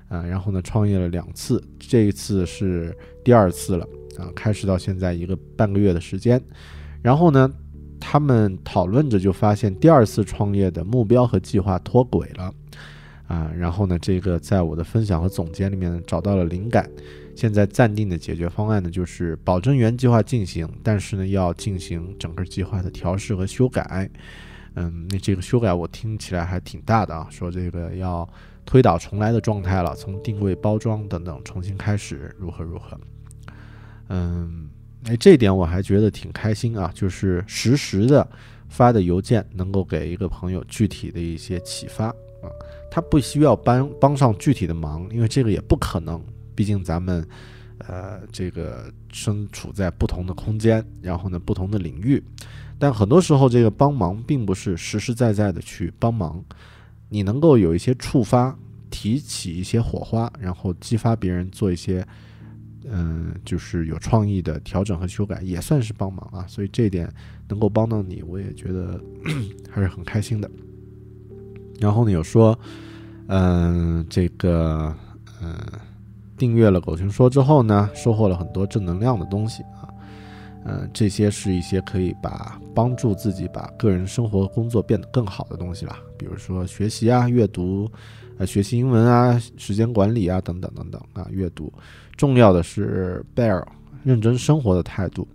[0.08, 3.88] 啊，然后呢，创业了两次，这一次是第二次了，
[4.18, 6.42] 啊，开始到现在一个半个月的时间，
[7.02, 7.50] 然后呢，
[7.98, 12.52] 他们讨论着就发现第二次创业的目标和计划脱轨了。
[13.26, 16.88] 啊，然后呢，这个在我的分享和总结里面找到了灵感。
[17.34, 24.08] 现在暂定的解决方案呢，就是保证原计划进行，但是呢，要进行整个计划的调试和修改。
[24.74, 28.28] 嗯，那这个修改我听起来还挺大的啊，说这个要
[28.64, 32.98] 推倒重来的状态了，从定位、包装等等重新开始，如何如何。
[34.08, 34.68] 嗯，
[35.04, 38.26] 哎，这点我还觉得挺开心啊，就是实时的
[38.68, 42.48] 发的邮件能够给一个朋友具体的一些启发啊。
[42.90, 46.22] 他不需要帮帮上具体的忙，因为这个也不可能。
[46.54, 47.26] 毕竟咱们，
[47.78, 52.22] 呃，这个身处在不同的空间，然后呢，不同的领域。
[52.78, 56.44] 但很多时候，这个帮忙并不是实实在在的去帮忙。
[57.14, 58.58] 你能够有一些触发，
[58.90, 62.04] 提起一些火花，然后激发别人做一些，
[62.90, 66.44] 嗯，就是有创意的调整和修改，也算是帮忙啊。
[66.48, 67.08] 所以这一点
[67.48, 69.00] 能够帮到你，我也觉得
[69.70, 70.50] 还是很开心的。
[71.78, 72.58] 然后呢，有说，
[73.28, 74.92] 嗯，这个，
[75.40, 75.56] 嗯，
[76.36, 79.62] 订阅了狗熊说之后呢，收获了很多正能量的东西，
[80.66, 87.90] 嗯，这些是一些可以把帮助自己把个人生活工作变得更好的东西吧，比如说学习啊、阅读，
[88.38, 91.72] 呃，学习英文啊、时间管理啊等等等等啊，阅读，
[92.16, 93.62] 重要的是 Bear
[94.02, 95.28] 认真生活的态度。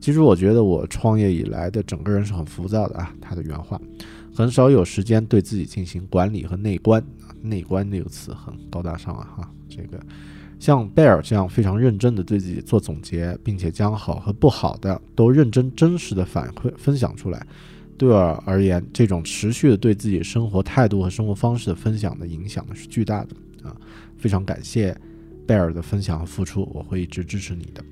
[0.00, 3.80] 其实我觉得我创业以来的整个人是很浮躁的啊，他的原话。
[4.34, 7.04] 很少有时间对自己进行管理和内观，
[7.42, 9.50] 内观这个词很高大上啊哈。
[9.68, 10.00] 这个
[10.62, 17.44] 像贝尔这样非常认真的对自己做总结，并且将好和不好的都认真真实的反馈分享出来，
[17.98, 23.76] 对我而言，这种持续的对自己生活态度和生活方式的分享的影响呢是巨大的啊。
[24.16, 24.96] 非常感谢
[25.48, 27.84] 贝尔的分享和付出，我会一直支持你的。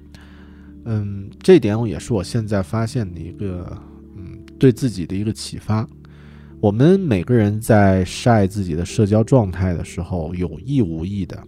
[0.85, 3.77] 嗯，这点也是我现在发现的一个
[4.17, 5.85] 嗯对自己的一个启发。
[6.61, 11.43] 我们每个人在晒自己的社交状态的时候，有意无意的，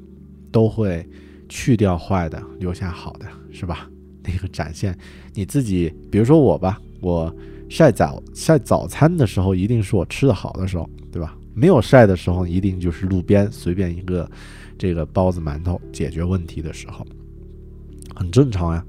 [0.53, 1.05] 都会
[1.49, 3.91] 去掉坏的，留下好的，是吧？
[4.23, 4.97] 那个展现
[5.35, 7.35] 你自己，比如说我吧，我
[7.69, 11.37] 晒早晒早餐的时候，一定是我吃的好的时候，对吧？
[11.55, 14.31] 没有晒的时候，一定就是路边随便一个
[14.79, 17.05] 这个包子馒头解决问题的时候，
[18.15, 18.87] 很正常呀。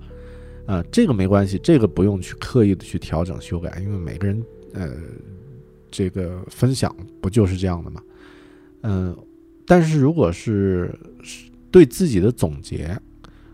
[0.68, 4.92] 啊，这个没关系，这个不用去刻意的去调整修改，因为每个人，呃。
[5.96, 6.92] 这个分享
[7.22, 8.02] 不就是这样的吗？
[8.82, 9.16] 嗯，
[9.64, 10.92] 但是如果是
[11.74, 12.96] 对自己的总结，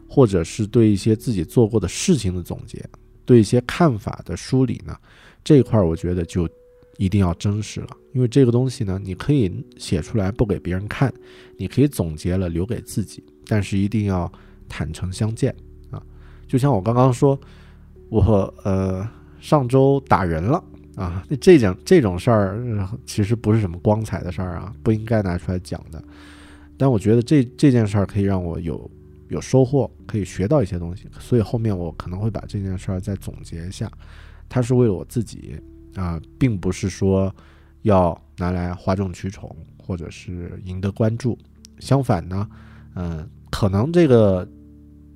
[0.05, 2.83] 或者是对一些自己做过的事情的总结，
[3.23, 4.93] 对一些看法的梳理呢，
[5.41, 6.45] 这一块我觉得就
[6.97, 11.13] 一定要真实了，因为这个东西呢，你可以写出来不给别人看，
[11.55, 14.29] 你可以总结了留给自己，但是一定要
[14.67, 15.55] 坦诚相见
[15.89, 16.03] 啊！
[16.45, 17.39] 就像我刚刚说，
[18.09, 19.09] 我呃
[19.39, 20.61] 上周打人了。
[20.95, 21.23] 啊。
[21.29, 22.61] 那这种这种事儿
[23.05, 26.03] 其实不是什么光彩的事儿啊，不应该拿出来讲的。
[26.79, 28.89] 但我觉得这这件事儿可以让我有
[29.27, 33.91] 有收获，可以学到一些东西，所以后面我可能会把这件事儿再总结一下。
[34.47, 35.59] 它是为了我自己
[35.95, 37.35] 啊，并不是说
[37.81, 41.37] 要拿来哗众取宠或者是赢得关注。
[41.79, 42.49] 相反呢，
[42.95, 44.47] 嗯，可能这个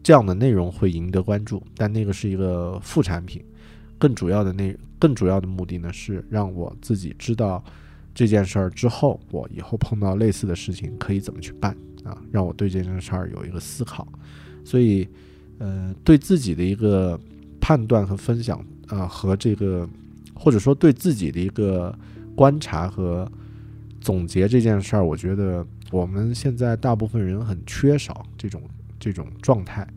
[0.03, 3.41] 这样的内容会赢得关注，但那个是一个副产品。
[3.98, 7.64] 更主要的内，更主要的目的呢，是让我自己知道
[8.14, 14.07] 这件事儿之后，我以后碰到类似的事情可以怎么去办啊，让我对这件事儿有一个思考。
[14.64, 15.07] 所以，
[15.57, 17.19] 呃，对自己的一个
[17.60, 19.88] 判断和分享啊，和这个
[20.34, 21.98] 或者说对自己的一个
[22.35, 23.30] 观察和
[23.99, 25.65] 总结这件事儿，我觉得。
[25.91, 28.60] 我们现在大部分人很缺少这种
[28.99, 29.88] 这种状态，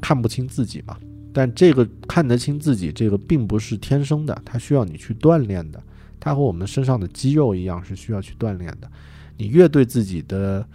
[0.00, 0.96] 看不清自己嘛。
[1.32, 5.82] 但这个看得清自己，这个并不是天生的，它需要你去锻炼的。
[6.20, 8.90] 它和我们身上的肌肉一样，是需要去锻炼的。
[9.36, 10.66] 你越对自己的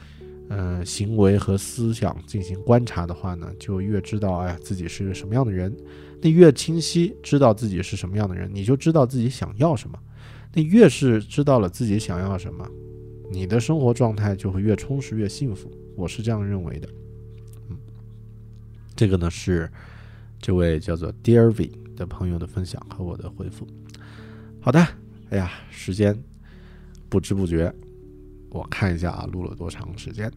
[0.49, 5.75] 呃行为和思想进行观察的话呢，就越知道哎自己是个什么样的人。
[6.21, 9.99] 那越清晰知道自己是什么样的人，你就知道自己想要什么。
[10.53, 12.65] 那越是知道了自己想要什么。
[13.31, 16.87] 你的生活状态就会越充实越幸福，我是这样认为的。
[17.69, 17.77] 嗯，
[18.95, 19.69] 这个呢是
[20.39, 23.67] 这位叫做 Dear V 的朋友的分享和我的回复。
[24.61, 24.87] 好的，
[25.33, 26.15] 哎呀，时间
[27.09, 27.73] 不知不觉，
[28.51, 30.31] 我看一下啊，录了多长时间？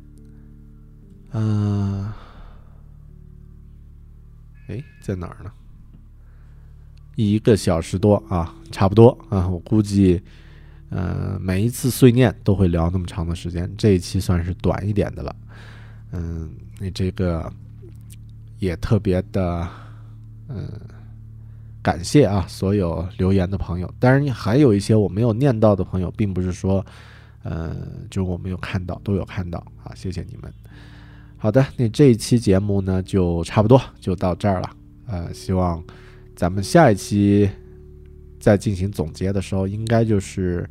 [1.33, 2.11] 嗯，
[4.69, 5.53] 哎，在哪儿呢？
[7.15, 10.23] 一个小时多啊，差不多啊，我估计。
[10.89, 15.37] 呃，每一次碎念都会聊那么长的时间，这一期算是短一点的了。
[16.13, 16.49] 嗯，
[16.79, 17.53] 你这个
[18.61, 19.69] 也特别的，
[20.49, 20.71] 嗯，
[21.87, 23.89] 感谢啊，所有留言的朋友。
[24.01, 26.85] 当然，还有一些我没有念到的朋友，并不是说，
[27.45, 27.77] 呃，
[28.11, 30.53] 就是我没有看到，都有看到啊，谢谢你们。
[31.37, 34.71] 好的，那这一期节目呢，就差不多就到这儿了。
[35.07, 35.81] 呃，希望
[36.35, 37.49] 咱们下一期。
[38.39, 40.69] 在进行总结的时候，应该就是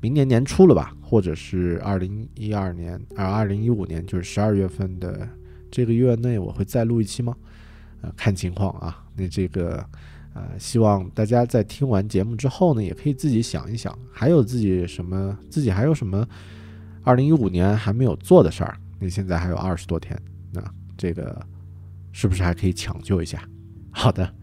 [0.00, 5.28] 明年年初了吧，或者是二零一二年啊，二零一五年，就是十二月份的
[5.70, 7.34] 这个月内，我会再录一期吗？
[8.00, 9.04] 呃，看情况啊。
[9.14, 9.84] 那这个
[10.40, 16.26] 呃，希望大家在听完节目之后呢，也可以自己想一想，还有自己什么，自己还有什么
[17.02, 18.76] 二零一五年还没有做的事儿。
[18.98, 20.18] 那现在还有二十多天，
[20.52, 20.62] 那
[20.96, 21.40] 这个
[22.12, 23.42] 是不是还可以抢救一下？
[23.90, 24.34] 好的。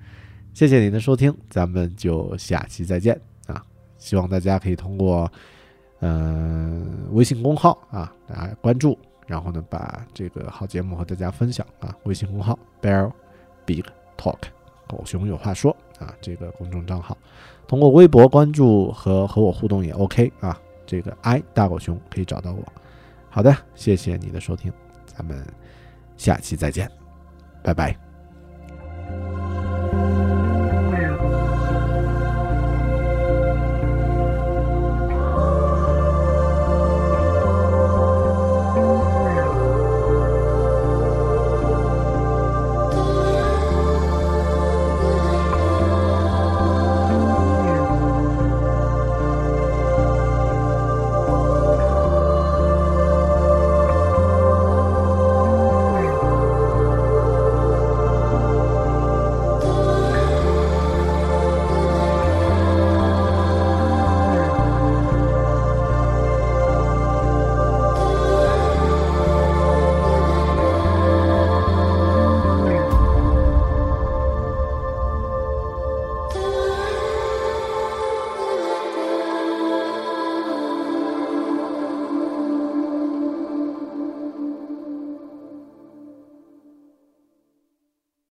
[0.54, 3.64] 谢谢您的收听，咱们就下期再见啊！
[4.00, 5.32] 希望大家可以通过，
[6.00, 8.98] 呃，微信公号啊，大家关注，
[9.28, 11.96] 然后呢，把这个好节目和大家分享啊。
[12.06, 13.12] 微信公号 Bear
[13.68, 13.84] Big
[14.18, 14.40] Talk，
[14.88, 17.18] 狗熊有话说啊，这个公众账号，
[17.68, 20.60] 通过微博关注和和我互动也 OK 啊。
[20.86, 22.64] 这个 I 大狗熊可以找到我。
[23.30, 24.72] 好的，谢谢你的收听，
[25.06, 25.46] 咱们
[26.16, 26.90] 下期再见，
[27.62, 28.07] 拜拜。